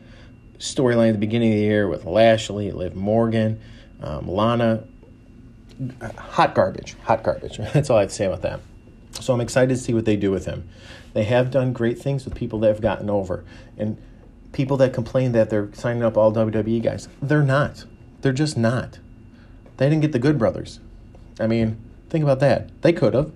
storyline 0.58 1.08
at 1.08 1.12
the 1.12 1.18
beginning 1.18 1.52
of 1.52 1.56
the 1.56 1.62
year 1.62 1.88
with 1.88 2.04
Lashley, 2.04 2.70
Liv 2.70 2.94
Morgan, 2.94 3.60
um, 4.02 4.28
Lana. 4.28 4.84
Hot 6.16 6.54
garbage. 6.54 6.96
Hot 7.04 7.22
garbage. 7.22 7.58
That's 7.72 7.90
all 7.90 7.98
I 7.98 8.02
have 8.02 8.10
to 8.10 8.14
say 8.14 8.26
about 8.26 8.42
that. 8.42 8.60
So 9.20 9.32
I'm 9.32 9.40
excited 9.40 9.70
to 9.70 9.76
see 9.76 9.94
what 9.94 10.04
they 10.04 10.16
do 10.16 10.30
with 10.30 10.46
him. 10.46 10.68
They 11.12 11.24
have 11.24 11.50
done 11.50 11.72
great 11.72 11.98
things 11.98 12.24
with 12.24 12.34
people 12.34 12.60
that 12.60 12.68
have 12.68 12.80
gotten 12.80 13.10
over. 13.10 13.44
And 13.76 14.00
people 14.58 14.76
that 14.76 14.92
complain 14.92 15.30
that 15.30 15.50
they're 15.50 15.68
signing 15.72 16.02
up 16.02 16.16
all 16.16 16.32
WWE 16.32 16.82
guys, 16.82 17.06
they're 17.22 17.44
not. 17.44 17.84
They're 18.22 18.32
just 18.32 18.58
not. 18.58 18.98
They 19.76 19.88
didn't 19.88 20.02
get 20.02 20.10
the 20.10 20.18
Good 20.18 20.36
Brothers. 20.36 20.80
I 21.38 21.46
mean, 21.46 21.76
think 22.10 22.24
about 22.24 22.40
that. 22.40 22.68
They 22.82 22.92
could 22.92 23.14
have, 23.14 23.30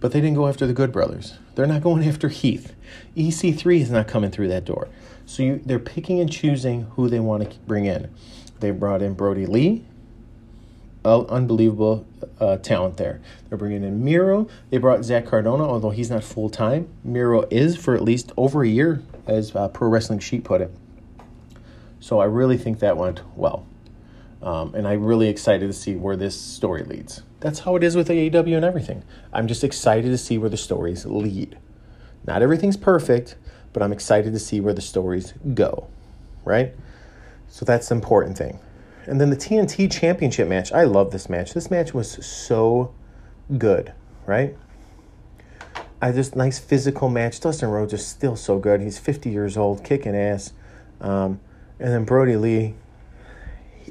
but 0.00 0.12
they 0.12 0.20
didn't 0.20 0.36
go 0.36 0.46
after 0.46 0.66
the 0.66 0.74
Good 0.74 0.92
Brothers. 0.92 1.38
They're 1.54 1.66
not 1.66 1.80
going 1.80 2.04
after 2.08 2.28
Heath. 2.28 2.74
EC3 3.16 3.80
is 3.80 3.90
not 3.90 4.06
coming 4.06 4.30
through 4.30 4.48
that 4.48 4.66
door. 4.66 4.88
So 5.24 5.42
you, 5.42 5.62
they're 5.64 5.78
picking 5.78 6.20
and 6.20 6.30
choosing 6.30 6.82
who 6.94 7.08
they 7.08 7.20
want 7.20 7.50
to 7.50 7.58
bring 7.60 7.86
in. 7.86 8.12
They 8.60 8.70
brought 8.70 9.00
in 9.00 9.14
Brodie 9.14 9.46
Lee, 9.46 9.82
unbelievable 11.06 12.06
uh, 12.38 12.58
talent 12.58 12.98
there. 12.98 13.22
They're 13.48 13.56
bringing 13.56 13.82
in 13.82 14.04
Miro. 14.04 14.46
They 14.68 14.76
brought 14.76 15.06
Zach 15.06 15.24
Cardona, 15.24 15.64
although 15.64 15.88
he's 15.88 16.10
not 16.10 16.22
full 16.22 16.50
time. 16.50 16.90
Miro 17.02 17.46
is 17.50 17.78
for 17.78 17.94
at 17.94 18.02
least 18.02 18.30
over 18.36 18.62
a 18.62 18.68
year, 18.68 19.02
as 19.26 19.54
uh, 19.54 19.68
Pro 19.68 19.88
Wrestling 19.88 20.18
Sheet 20.18 20.44
put 20.44 20.60
it. 20.60 20.70
So 22.00 22.20
I 22.20 22.26
really 22.26 22.56
think 22.56 22.78
that 22.80 22.96
went 22.96 23.22
well. 23.36 23.66
Um, 24.42 24.74
and 24.74 24.86
I'm 24.86 25.04
really 25.04 25.28
excited 25.28 25.66
to 25.66 25.72
see 25.72 25.96
where 25.96 26.16
this 26.16 26.38
story 26.40 26.82
leads. 26.84 27.22
That's 27.40 27.60
how 27.60 27.76
it 27.76 27.82
is 27.82 27.96
with 27.96 28.08
AEW 28.08 28.56
and 28.56 28.64
everything. 28.64 29.02
I'm 29.32 29.48
just 29.48 29.64
excited 29.64 30.08
to 30.08 30.18
see 30.18 30.38
where 30.38 30.50
the 30.50 30.56
stories 30.56 31.06
lead. 31.06 31.58
Not 32.26 32.42
everything's 32.42 32.76
perfect, 32.76 33.36
but 33.72 33.82
I'm 33.82 33.92
excited 33.92 34.32
to 34.32 34.38
see 34.38 34.60
where 34.60 34.74
the 34.74 34.80
stories 34.82 35.34
go, 35.54 35.88
right? 36.44 36.74
So 37.48 37.64
that's 37.64 37.88
the 37.88 37.94
important 37.94 38.36
thing. 38.36 38.58
And 39.06 39.20
then 39.20 39.30
the 39.30 39.36
TNT 39.36 39.90
Championship 39.90 40.48
match. 40.48 40.72
I 40.72 40.84
love 40.84 41.12
this 41.12 41.28
match. 41.28 41.54
This 41.54 41.70
match 41.70 41.94
was 41.94 42.24
so 42.26 42.92
good, 43.56 43.92
right? 44.26 44.56
I 46.06 46.12
just 46.12 46.36
nice 46.36 46.56
physical 46.56 47.08
match. 47.08 47.40
Dustin 47.40 47.68
Rhodes 47.68 47.92
is 47.92 48.06
still 48.06 48.36
so 48.36 48.60
good. 48.60 48.80
He's 48.80 48.96
50 48.96 49.28
years 49.28 49.56
old, 49.56 49.82
kicking 49.82 50.14
ass. 50.14 50.52
Um, 51.00 51.40
and 51.80 51.92
then 51.92 52.04
Brodie 52.04 52.36
Lee. 52.36 52.74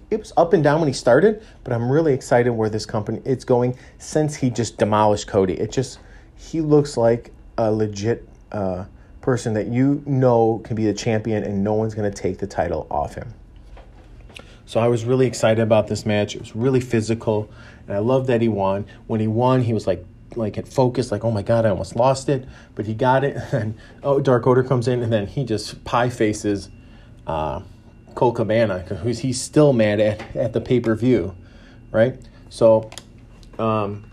it 0.10 0.20
was 0.20 0.32
up 0.38 0.54
and 0.54 0.64
down 0.64 0.80
when 0.80 0.88
he 0.88 0.94
started, 0.94 1.44
but 1.66 1.74
I'm 1.74 1.92
really 1.92 2.14
excited 2.14 2.52
where 2.52 2.70
this 2.70 2.86
company 2.86 3.22
it's 3.26 3.44
going 3.44 3.78
since 3.98 4.34
he 4.38 4.50
just 4.50 4.78
demolished 4.78 5.28
Cody. 5.28 5.56
It 5.56 5.74
just 5.74 6.00
he 6.38 6.62
looks 6.62 6.96
like 6.96 7.34
a 7.58 7.70
legit 7.70 8.26
uh, 8.54 8.86
person 9.20 9.54
that 9.56 9.68
you 9.68 10.02
know 10.06 10.62
can 10.64 10.78
be 10.78 10.86
the 10.86 10.94
champion, 10.94 11.44
and 11.44 11.66
no 11.66 11.74
one's 11.74 11.96
going 11.96 12.10
to 12.10 12.18
take 12.18 12.38
the 12.38 12.48
title 12.48 12.88
off 12.90 13.16
him. 13.16 13.34
So 14.66 14.80
I 14.80 14.88
was 14.88 15.04
really 15.04 15.28
excited 15.28 15.62
about 15.62 15.88
this 15.88 16.06
match. 16.06 16.34
It 16.34 16.40
was 16.40 16.56
really 16.56 16.80
physical, 16.80 17.50
and 17.88 17.94
I 17.94 18.00
love 18.00 18.28
that 18.28 18.42
he 18.42 18.48
won. 18.48 18.86
When 19.06 19.20
he 19.20 19.28
won, 19.28 19.64
he 19.64 19.74
was 19.74 19.86
like 19.86 20.06
like 20.36 20.58
at 20.58 20.68
focused, 20.68 21.12
like 21.12 21.24
oh 21.24 21.32
my 21.32 21.42
god, 21.42 21.66
I 21.66 21.70
almost 21.70 21.96
lost 21.96 22.30
it, 22.30 22.48
but 22.74 22.86
he 22.86 22.94
got 22.94 23.24
it. 23.24 23.38
And 23.54 23.76
oh, 24.04 24.20
Dark 24.20 24.48
Order 24.48 24.64
comes 24.64 24.88
in, 24.88 25.02
and 25.02 25.12
then 25.12 25.28
he 25.28 25.44
just 25.44 25.84
pie 25.84 26.10
faces 26.10 26.70
uh, 27.28 27.62
Colt 28.16 28.36
Cabana 28.36 28.86
because 28.88 29.20
he's 29.20 29.42
still 29.42 29.74
mad 29.74 30.00
at 30.00 30.36
at 30.36 30.54
the 30.54 30.62
pay 30.62 30.80
per 30.80 30.96
view, 30.96 31.36
right? 31.92 32.18
So, 32.50 32.90
um, 33.60 34.10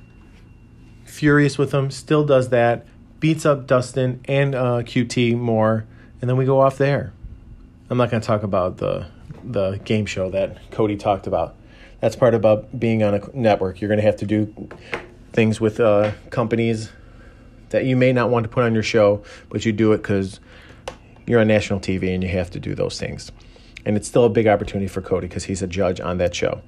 furious 1.05 1.59
with 1.59 1.72
him, 1.72 1.90
still 1.90 2.25
does 2.25 2.48
that, 2.51 2.87
beats 3.20 3.46
up 3.46 3.66
Dustin 3.66 4.20
and 4.25 4.55
uh, 4.55 4.83
QT 4.83 5.37
more, 5.37 5.87
and 6.20 6.29
then 6.29 6.37
we 6.37 6.44
go 6.44 6.61
off 6.61 6.79
there. 6.79 7.12
I'm 7.90 7.98
not 7.98 8.11
going 8.11 8.20
to 8.20 8.27
talk 8.27 8.42
about 8.42 8.79
the 8.79 9.07
the 9.44 9.81
game 9.85 10.07
show 10.07 10.31
that 10.31 10.70
Cody 10.70 10.96
talked 10.96 11.27
about. 11.27 11.57
That's 12.01 12.16
part 12.16 12.35
about 12.35 12.79
being 12.79 13.03
on 13.03 13.14
a 13.14 13.20
network. 13.33 13.81
You're 13.81 13.88
going 13.88 14.01
to 14.01 14.07
have 14.07 14.16
to 14.16 14.27
do 14.27 14.68
things 15.33 15.61
with 15.61 15.81
uh, 15.81 16.12
companies 16.31 16.90
that 17.71 17.85
you 17.85 17.97
may 17.97 18.12
not 18.12 18.31
want 18.31 18.45
to 18.45 18.49
put 18.49 18.64
on 18.64 18.75
your 18.75 18.83
show, 18.83 19.23
but 19.49 19.64
you 19.64 19.73
do 19.73 19.92
it 19.92 19.99
because 19.99 20.40
you're 21.27 21.40
on 21.40 21.49
national 21.49 21.81
TV 21.81 22.14
and 22.14 22.23
you 22.23 22.29
have 22.29 22.51
to 22.51 22.61
do 22.61 22.75
those 22.75 22.99
things. 22.99 23.33
And 23.85 23.97
it's 23.97 24.07
still 24.07 24.25
a 24.25 24.29
big 24.29 24.47
opportunity 24.47 24.88
for 24.88 25.01
Cody 25.01 25.27
because 25.27 25.45
he's 25.45 25.62
a 25.62 25.66
judge 25.66 26.01
on 26.01 26.18
that 26.18 26.35
show. 26.35 26.62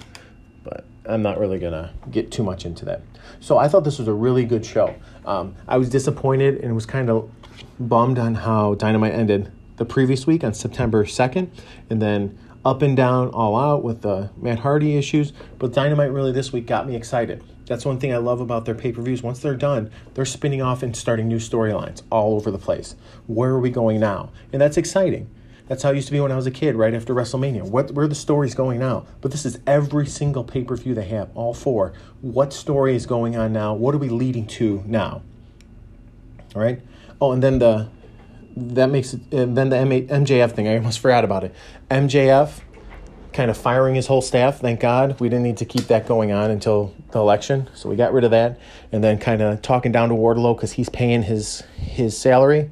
But 0.65 0.85
I'm 1.07 1.23
not 1.23 1.39
really 1.39 1.59
going 1.59 1.73
to 1.73 1.93
get 2.11 2.33
too 2.33 2.43
much 2.43 2.65
into 2.65 2.85
that. 2.87 3.03
So 3.41 3.59
I 3.59 3.69
thought 3.69 3.85
this 3.85 3.99
was 3.99 4.09
a 4.09 4.13
really 4.13 4.45
good 4.45 4.65
show. 4.65 4.95
Um, 5.27 5.55
I 5.69 5.77
was 5.77 5.91
disappointed 5.91 6.57
and 6.65 6.75
was 6.75 6.87
kind 6.87 7.11
of 7.11 7.31
bummed 7.79 8.19
on 8.19 8.35
how 8.35 8.75
Dynamite 8.75 9.13
ended 9.13 9.53
the 9.77 9.85
previous 9.85 10.27
week 10.27 10.43
on 10.43 10.55
September 10.55 11.05
2nd. 11.05 11.51
And 11.91 12.01
then 12.01 12.39
up 12.65 12.81
and 12.81 12.97
down, 12.97 13.29
all 13.29 13.57
out 13.57 13.85
with 13.85 14.01
the 14.01 14.31
Matt 14.37 14.61
Hardy 14.61 14.97
issues. 14.97 15.33
But 15.59 15.73
Dynamite 15.73 16.11
really 16.11 16.33
this 16.33 16.53
week 16.53 16.67
got 16.67 16.89
me 16.89 16.97
excited. 16.97 17.45
That's 17.67 17.85
one 17.85 17.99
thing 17.99 18.13
I 18.13 18.19
love 18.19 18.41
about 18.41 18.67
their 18.67 18.75
pay 18.75 18.93
per 18.93 19.01
views. 19.01 19.23
Once 19.23 19.39
they're 19.39 19.55
done, 19.55 19.91
they're 20.15 20.25
spinning 20.25 20.61
off 20.61 20.83
and 20.83 20.95
starting 20.95 21.29
new 21.29 21.39
storylines 21.39 22.03
all 22.11 22.35
over 22.35 22.51
the 22.51 22.59
place. 22.59 22.95
Where 23.27 23.51
are 23.51 23.61
we 23.61 23.71
going 23.71 24.01
now? 24.01 24.31
And 24.53 24.61
that's 24.61 24.77
exciting. 24.77 25.31
That's 25.67 25.83
how 25.83 25.93
it 25.93 25.97
used 25.97 26.09
to 26.09 26.13
be 26.13 26.21
when 26.21 26.31
I 26.31 26.37
was 26.37 26.47
a 26.47 26.51
kid, 26.51 26.75
right 26.77 26.93
after 26.93 27.15
WrestleMania. 27.15 27.63
What 27.63 27.93
where 27.93 28.05
are 28.05 28.09
the 28.09 28.15
stories 28.15 28.55
going 28.55 28.79
now? 28.79 29.07
But 29.23 29.31
this 29.33 29.47
is 29.47 29.59
every 29.67 30.07
single 30.07 30.45
pay 30.45 30.63
per 30.63 30.77
view 30.77 30.95
they 30.95 31.07
have, 31.07 31.31
all 31.35 31.55
four. 31.55 31.95
What 32.21 32.53
story 32.53 32.95
is 32.95 33.07
going 33.07 33.35
on 33.35 33.53
now? 33.55 33.73
What 33.73 33.95
are 33.95 33.99
we 33.99 34.11
leading 34.11 34.47
to 34.49 34.83
now? 34.87 35.23
All 36.55 36.61
right. 36.61 36.83
Oh, 37.21 37.33
and 37.33 37.43
then 37.43 37.61
the 37.61 37.89
that 38.57 38.91
makes 38.91 39.15
it. 39.15 39.23
And 39.33 39.57
then 39.57 39.71
the 39.71 39.77
MJF 39.77 40.53
thing. 40.53 40.69
I 40.69 40.77
almost 40.77 40.99
forgot 40.99 41.25
about 41.25 41.45
it. 41.45 41.55
MJF 41.91 42.61
kind 43.35 43.51
of 43.51 43.57
firing 43.57 43.97
his 43.97 44.07
whole 44.07 44.23
staff. 44.23 44.61
Thank 44.61 44.81
God 44.81 45.19
we 45.21 45.29
didn't 45.29 45.43
need 45.43 45.59
to 45.59 45.65
keep 45.65 45.89
that 45.89 46.07
going 46.07 46.33
on 46.33 46.51
until 46.51 46.95
the 47.11 47.19
election, 47.19 47.69
so 47.75 47.89
we 47.89 47.97
got 47.97 48.13
rid 48.13 48.25
of 48.25 48.31
that. 48.31 48.59
And 48.93 49.03
then 49.03 49.19
kind 49.19 49.43
of 49.43 49.61
talking 49.61 49.93
down 49.93 50.09
to 50.09 50.15
Wardlow 50.15 50.57
because 50.57 50.73
he's 50.73 50.89
paying 50.89 51.23
his 51.23 51.63
his 51.77 52.17
salary. 52.17 52.71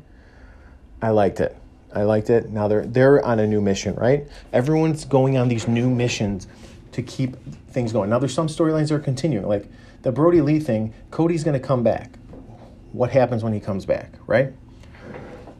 I 1.02 1.10
liked 1.10 1.40
it. 1.40 1.56
I 1.92 2.04
liked 2.04 2.30
it. 2.30 2.48
Now 2.48 2.68
they're 2.68 2.86
they're 2.86 3.22
on 3.24 3.40
a 3.40 3.46
new 3.46 3.60
mission, 3.60 3.94
right? 3.96 4.26
Everyone's 4.52 5.04
going 5.04 5.36
on 5.36 5.48
these 5.48 5.66
new 5.68 5.90
missions 5.90 6.46
to 6.92 7.02
keep 7.02 7.36
things 7.68 7.92
going. 7.92 8.08
Now 8.08 8.20
there's 8.20 8.34
some 8.34 8.46
storylines 8.46 8.88
that 8.88 8.94
are 8.94 9.00
continuing, 9.00 9.46
like 9.46 9.66
the 10.02 10.12
Brodie 10.12 10.40
Lee 10.40 10.60
thing. 10.60 10.94
Cody's 11.10 11.42
going 11.42 11.60
to 11.60 11.66
come 11.66 11.82
back. 11.82 12.12
What 12.92 13.10
happens 13.10 13.42
when 13.42 13.52
he 13.52 13.60
comes 13.60 13.84
back, 13.84 14.12
right? 14.26 14.52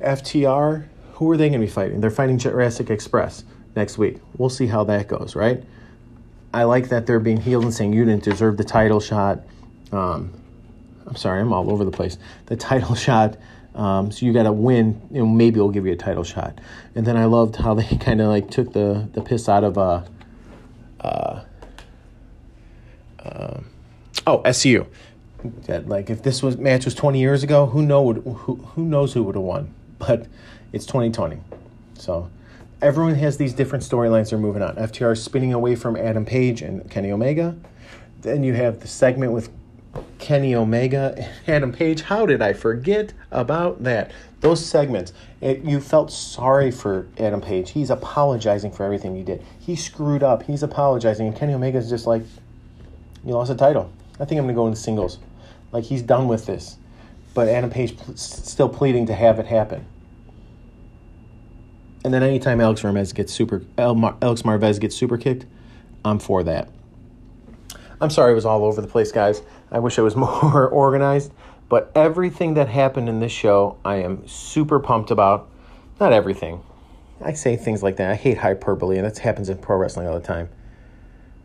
FTR, 0.01 0.87
who 1.15 1.31
are 1.31 1.37
they 1.37 1.49
going 1.49 1.61
to 1.61 1.67
be 1.67 1.71
fighting? 1.73 2.01
They're 2.01 2.11
fighting 2.11 2.39
Jurassic 2.39 2.91
Express 2.91 3.45
next 3.75 3.99
week. 3.99 4.19
We'll 4.37 4.51
see 4.51 4.67
how 4.67 4.85
that 4.85 5.09
goes, 5.09 5.35
right? 5.35 5.63
I 6.55 6.65
like 6.65 6.91
that 6.91 7.07
they're 7.07 7.21
being 7.21 7.41
healed 7.41 7.65
and 7.65 7.73
saying 7.73 7.93
you 7.93 8.05
didn't 8.05 8.25
deserve 8.25 8.57
the 8.57 8.65
title 8.65 9.01
shot. 9.01 9.41
Um, 9.91 10.33
I'm 11.07 11.17
sorry, 11.17 11.41
I'm 11.41 11.53
all 11.53 11.71
over 11.71 11.85
the 11.85 11.91
place. 11.91 12.19
The 12.47 12.57
title 12.71 12.95
shot. 12.95 13.37
Um, 13.75 14.13
so 14.13 14.27
you 14.27 14.35
got 14.35 14.43
to 14.43 14.53
win. 14.53 15.01
You 15.11 15.21
know, 15.21 15.27
maybe 15.27 15.59
we'll 15.59 15.71
give 15.71 15.87
you 15.87 15.93
a 15.93 15.97
title 15.97 16.25
shot. 16.25 16.61
And 16.95 17.07
then 17.07 17.17
I 17.17 17.25
loved 17.25 17.57
how 17.57 17.75
they 17.81 17.97
kind 17.97 18.21
of 18.21 18.29
like 18.29 18.51
took 18.51 18.73
the 18.73 19.09
the 19.13 19.23
piss 19.23 19.49
out 19.49 19.65
of 19.65 19.79
uh, 19.79 20.03
uh, 21.01 21.45
uh, 23.19 23.61
oh 24.27 24.43
SCU. 24.43 24.87
That 25.67 25.89
like 25.89 26.11
if 26.11 26.23
this 26.23 26.43
was 26.43 26.57
match 26.57 26.85
was 26.85 26.95
20 26.95 27.19
years 27.19 27.43
ago, 27.43 27.67
who 27.67 27.83
know 27.83 28.13
who 28.13 28.57
who 28.57 28.85
knows 28.85 29.13
who 29.13 29.23
would 29.25 29.35
have 29.35 29.43
won? 29.43 29.75
But 29.99 30.27
it's 30.73 30.87
2020, 30.87 31.39
so 31.95 32.29
everyone 32.83 33.15
has 33.15 33.37
these 33.37 33.55
different 33.55 33.85
storylines 33.85 34.31
they're 34.31 34.39
moving 34.39 34.61
on. 34.61 34.75
FTR 34.75 35.13
is 35.13 35.23
spinning 35.23 35.53
away 35.53 35.77
from 35.77 35.97
Adam 35.97 36.27
Page 36.27 36.63
and 36.63 36.91
Kenny 36.91 37.13
Omega. 37.13 37.57
Then 38.21 38.43
you 38.43 38.55
have 38.55 38.81
the 38.81 38.89
segment 38.89 39.33
with 39.33 39.51
Kenny 40.19 40.55
Omega 40.55 41.15
and 41.17 41.29
Adam 41.47 41.73
Page. 41.73 42.03
How 42.03 42.27
did 42.27 42.43
I 42.43 42.53
forget 42.53 43.13
about 43.31 43.85
that? 43.85 44.11
Those 44.41 44.65
segments, 44.65 45.13
it, 45.41 45.63
you 45.63 45.81
felt 45.81 46.11
sorry 46.11 46.73
for 46.73 47.07
Adam 47.19 47.41
Page. 47.41 47.71
He's 47.71 47.91
apologizing 47.91 48.73
for 48.73 48.85
everything 48.85 49.15
he 49.15 49.23
did. 49.23 49.45
He 49.61 49.77
screwed 49.77 50.25
up. 50.25 50.43
He's 50.43 50.65
apologizing. 50.65 51.29
And 51.29 51.37
Kenny 51.37 51.55
Omega 51.55 51.79
is 51.79 51.89
just 51.89 52.07
like, 52.07 52.23
you 53.25 53.33
lost 53.33 53.53
a 53.53 53.55
title. 53.55 53.93
I 54.19 54.25
think 54.25 54.41
I'm 54.41 54.47
going 54.47 54.55
to 54.55 54.61
go 54.61 54.67
in 54.67 54.75
singles. 54.75 55.19
Like, 55.71 55.85
he's 55.85 56.03
done 56.03 56.27
with 56.27 56.47
this. 56.47 56.77
But 57.35 57.49
Adam 57.49 57.71
Page 57.71 57.97
pl- 57.97 58.17
still 58.17 58.69
pleading 58.69 59.07
to 59.07 59.15
have 59.15 59.39
it 59.39 59.47
happen. 59.47 59.87
And 62.05 62.13
then 62.13 62.23
anytime 62.23 62.61
Alex 62.61 62.83
Marvez 62.83 63.15
gets 63.15 63.33
super 63.33 63.63
Alex 63.79 64.43
Marvez 64.43 64.81
gets 64.81 64.97
super 64.97 65.17
kicked, 65.17 65.47
I'm 66.05 66.19
for 66.19 66.43
that. 66.43 66.69
I'm 68.01 68.11
sorry 68.11 68.33
it 68.33 68.35
was 68.35 68.45
all 68.45 68.65
over 68.65 68.81
the 68.81 68.89
place, 68.89 69.13
guys. 69.13 69.43
I 69.71 69.79
wish 69.79 69.99
I 69.99 70.03
was 70.03 70.17
more 70.17 70.69
organized. 70.69 71.33
But 71.69 71.91
everything 71.95 72.55
that 72.55 72.69
happened 72.69 73.09
in 73.09 73.21
this 73.21 73.33
show, 73.33 73.79
I 73.85 73.97
am 73.97 74.27
super 74.27 74.79
pumped 74.81 75.11
about. 75.11 75.49
Not 76.01 76.13
everything. 76.13 76.63
I 77.23 77.33
say 77.35 77.57
things 77.57 77.83
like 77.83 77.97
that. 77.97 78.11
I 78.11 78.15
hate 78.17 78.39
hyperbole, 78.39 78.99
and 78.99 79.07
that 79.07 79.19
happens 79.19 79.49
in 79.49 79.59
pro 79.59 79.77
wrestling 79.77 80.09
all 80.09 80.19
the 80.19 80.27
time. 80.27 80.49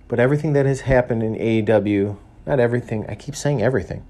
But 0.07 0.19
everything 0.19 0.53
that 0.53 0.65
has 0.65 0.81
happened 0.81 1.21
in 1.21 1.35
AEW, 1.35 2.17
not 2.45 2.59
everything, 2.59 3.05
I 3.07 3.15
keep 3.15 3.35
saying 3.35 3.61
everything 3.61 4.05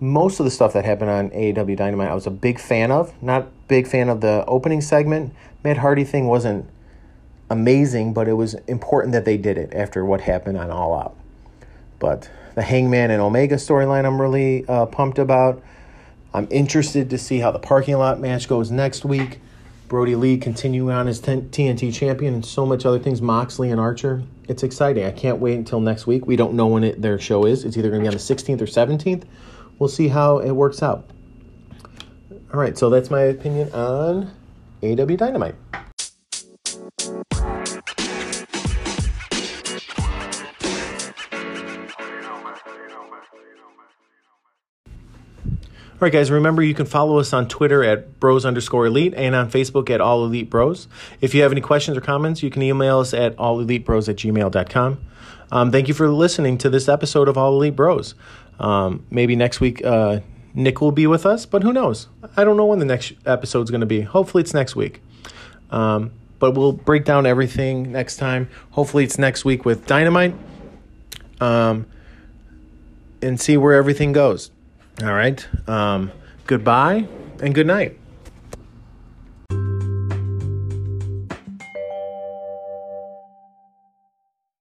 most 0.00 0.40
of 0.40 0.44
the 0.44 0.50
stuff 0.50 0.72
that 0.72 0.84
happened 0.84 1.10
on 1.10 1.30
AEW 1.30 1.76
Dynamite, 1.76 2.08
I 2.08 2.14
was 2.14 2.26
a 2.26 2.30
big 2.30 2.58
fan 2.58 2.90
of. 2.90 3.12
Not 3.22 3.48
big 3.68 3.86
fan 3.86 4.08
of 4.08 4.20
the 4.20 4.44
opening 4.46 4.80
segment. 4.80 5.34
Matt 5.62 5.78
Hardy 5.78 6.04
thing 6.04 6.26
wasn't 6.26 6.68
amazing, 7.48 8.12
but 8.12 8.28
it 8.28 8.34
was 8.34 8.54
important 8.66 9.12
that 9.12 9.24
they 9.24 9.36
did 9.36 9.56
it 9.56 9.72
after 9.74 10.04
what 10.04 10.22
happened 10.22 10.58
on 10.58 10.70
All 10.70 10.94
Out. 10.94 11.16
But 11.98 12.28
the 12.54 12.62
Hangman 12.62 13.10
and 13.10 13.22
Omega 13.22 13.56
storyline, 13.56 14.04
I'm 14.04 14.20
really 14.20 14.66
uh, 14.66 14.86
pumped 14.86 15.18
about. 15.18 15.62
I'm 16.32 16.48
interested 16.50 17.10
to 17.10 17.18
see 17.18 17.38
how 17.38 17.52
the 17.52 17.60
parking 17.60 17.96
lot 17.96 18.18
match 18.20 18.48
goes 18.48 18.70
next 18.70 19.04
week. 19.04 19.40
Brodie 19.86 20.16
Lee 20.16 20.36
continuing 20.38 20.92
on 20.92 21.06
as 21.06 21.20
TNT 21.20 21.94
champion 21.94 22.34
and 22.34 22.44
so 22.44 22.66
much 22.66 22.84
other 22.84 22.98
things. 22.98 23.22
Moxley 23.22 23.70
and 23.70 23.78
Archer. 23.78 24.24
It's 24.48 24.62
exciting. 24.62 25.04
I 25.04 25.12
can't 25.12 25.38
wait 25.38 25.54
until 25.54 25.78
next 25.78 26.06
week. 26.06 26.26
We 26.26 26.34
don't 26.34 26.54
know 26.54 26.66
when 26.66 26.82
it, 26.82 27.00
their 27.00 27.18
show 27.18 27.44
is. 27.44 27.64
It's 27.64 27.76
either 27.76 27.90
going 27.90 28.02
to 28.02 28.10
be 28.10 28.14
on 28.14 28.14
the 28.14 28.18
16th 28.18 28.60
or 28.60 28.66
17th 28.66 29.22
we'll 29.78 29.88
see 29.88 30.08
how 30.08 30.38
it 30.38 30.52
works 30.52 30.82
out. 30.82 31.08
All 32.52 32.60
right, 32.60 32.78
so 32.78 32.90
that's 32.90 33.10
my 33.10 33.22
opinion 33.22 33.72
on 33.72 34.30
AW 34.82 35.16
Dynamite. 35.16 35.56
All 46.04 46.06
right, 46.06 46.12
guys, 46.12 46.30
remember 46.30 46.62
you 46.62 46.74
can 46.74 46.86
follow 46.86 47.18
us 47.18 47.32
on 47.32 47.48
Twitter 47.48 47.82
at 47.82 48.20
bros 48.20 48.44
underscore 48.44 48.86
elite 48.86 49.14
and 49.16 49.34
on 49.34 49.50
Facebook 49.50 49.88
at 49.88 50.00
all 50.00 50.24
elite 50.24 50.50
bros. 50.50 50.86
If 51.20 51.34
you 51.34 51.42
have 51.42 51.50
any 51.50 51.60
questions 51.60 51.96
or 51.96 52.02
comments, 52.02 52.42
you 52.42 52.50
can 52.50 52.62
email 52.62 52.98
us 53.00 53.14
at 53.14 53.38
all 53.38 53.58
elite 53.58 53.86
bros 53.86 54.08
at 54.08 54.16
gmail.com. 54.16 54.98
Um, 55.50 55.70
thank 55.70 55.88
you 55.88 55.94
for 55.94 56.08
listening 56.08 56.58
to 56.58 56.68
this 56.68 56.88
episode 56.88 57.28
of 57.28 57.38
All 57.38 57.54
Elite 57.54 57.76
Bros. 57.76 58.14
Um, 58.58 59.06
maybe 59.10 59.36
next 59.36 59.60
week 59.60 59.84
uh, 59.84 60.20
Nick 60.54 60.80
will 60.80 60.92
be 60.92 61.06
with 61.06 61.26
us, 61.26 61.46
but 61.46 61.62
who 61.62 61.72
knows? 61.72 62.08
I 62.36 62.44
don't 62.44 62.56
know 62.56 62.66
when 62.66 62.78
the 62.78 62.84
next 62.84 63.12
episode 63.26 63.62
is 63.62 63.70
going 63.70 63.80
to 63.80 63.86
be. 63.86 64.02
Hopefully, 64.02 64.42
it's 64.42 64.54
next 64.54 64.76
week. 64.76 65.02
Um, 65.70 66.12
but 66.38 66.52
we'll 66.52 66.72
break 66.72 67.04
down 67.04 67.26
everything 67.26 67.90
next 67.90 68.16
time. 68.16 68.48
Hopefully, 68.70 69.04
it's 69.04 69.18
next 69.18 69.44
week 69.44 69.64
with 69.64 69.86
Dynamite 69.86 70.34
um, 71.40 71.86
and 73.22 73.40
see 73.40 73.56
where 73.56 73.74
everything 73.74 74.12
goes. 74.12 74.50
All 75.02 75.12
right. 75.12 75.46
Um, 75.68 76.12
goodbye 76.46 77.08
and 77.40 77.54
good 77.54 77.66
night. 77.66 77.98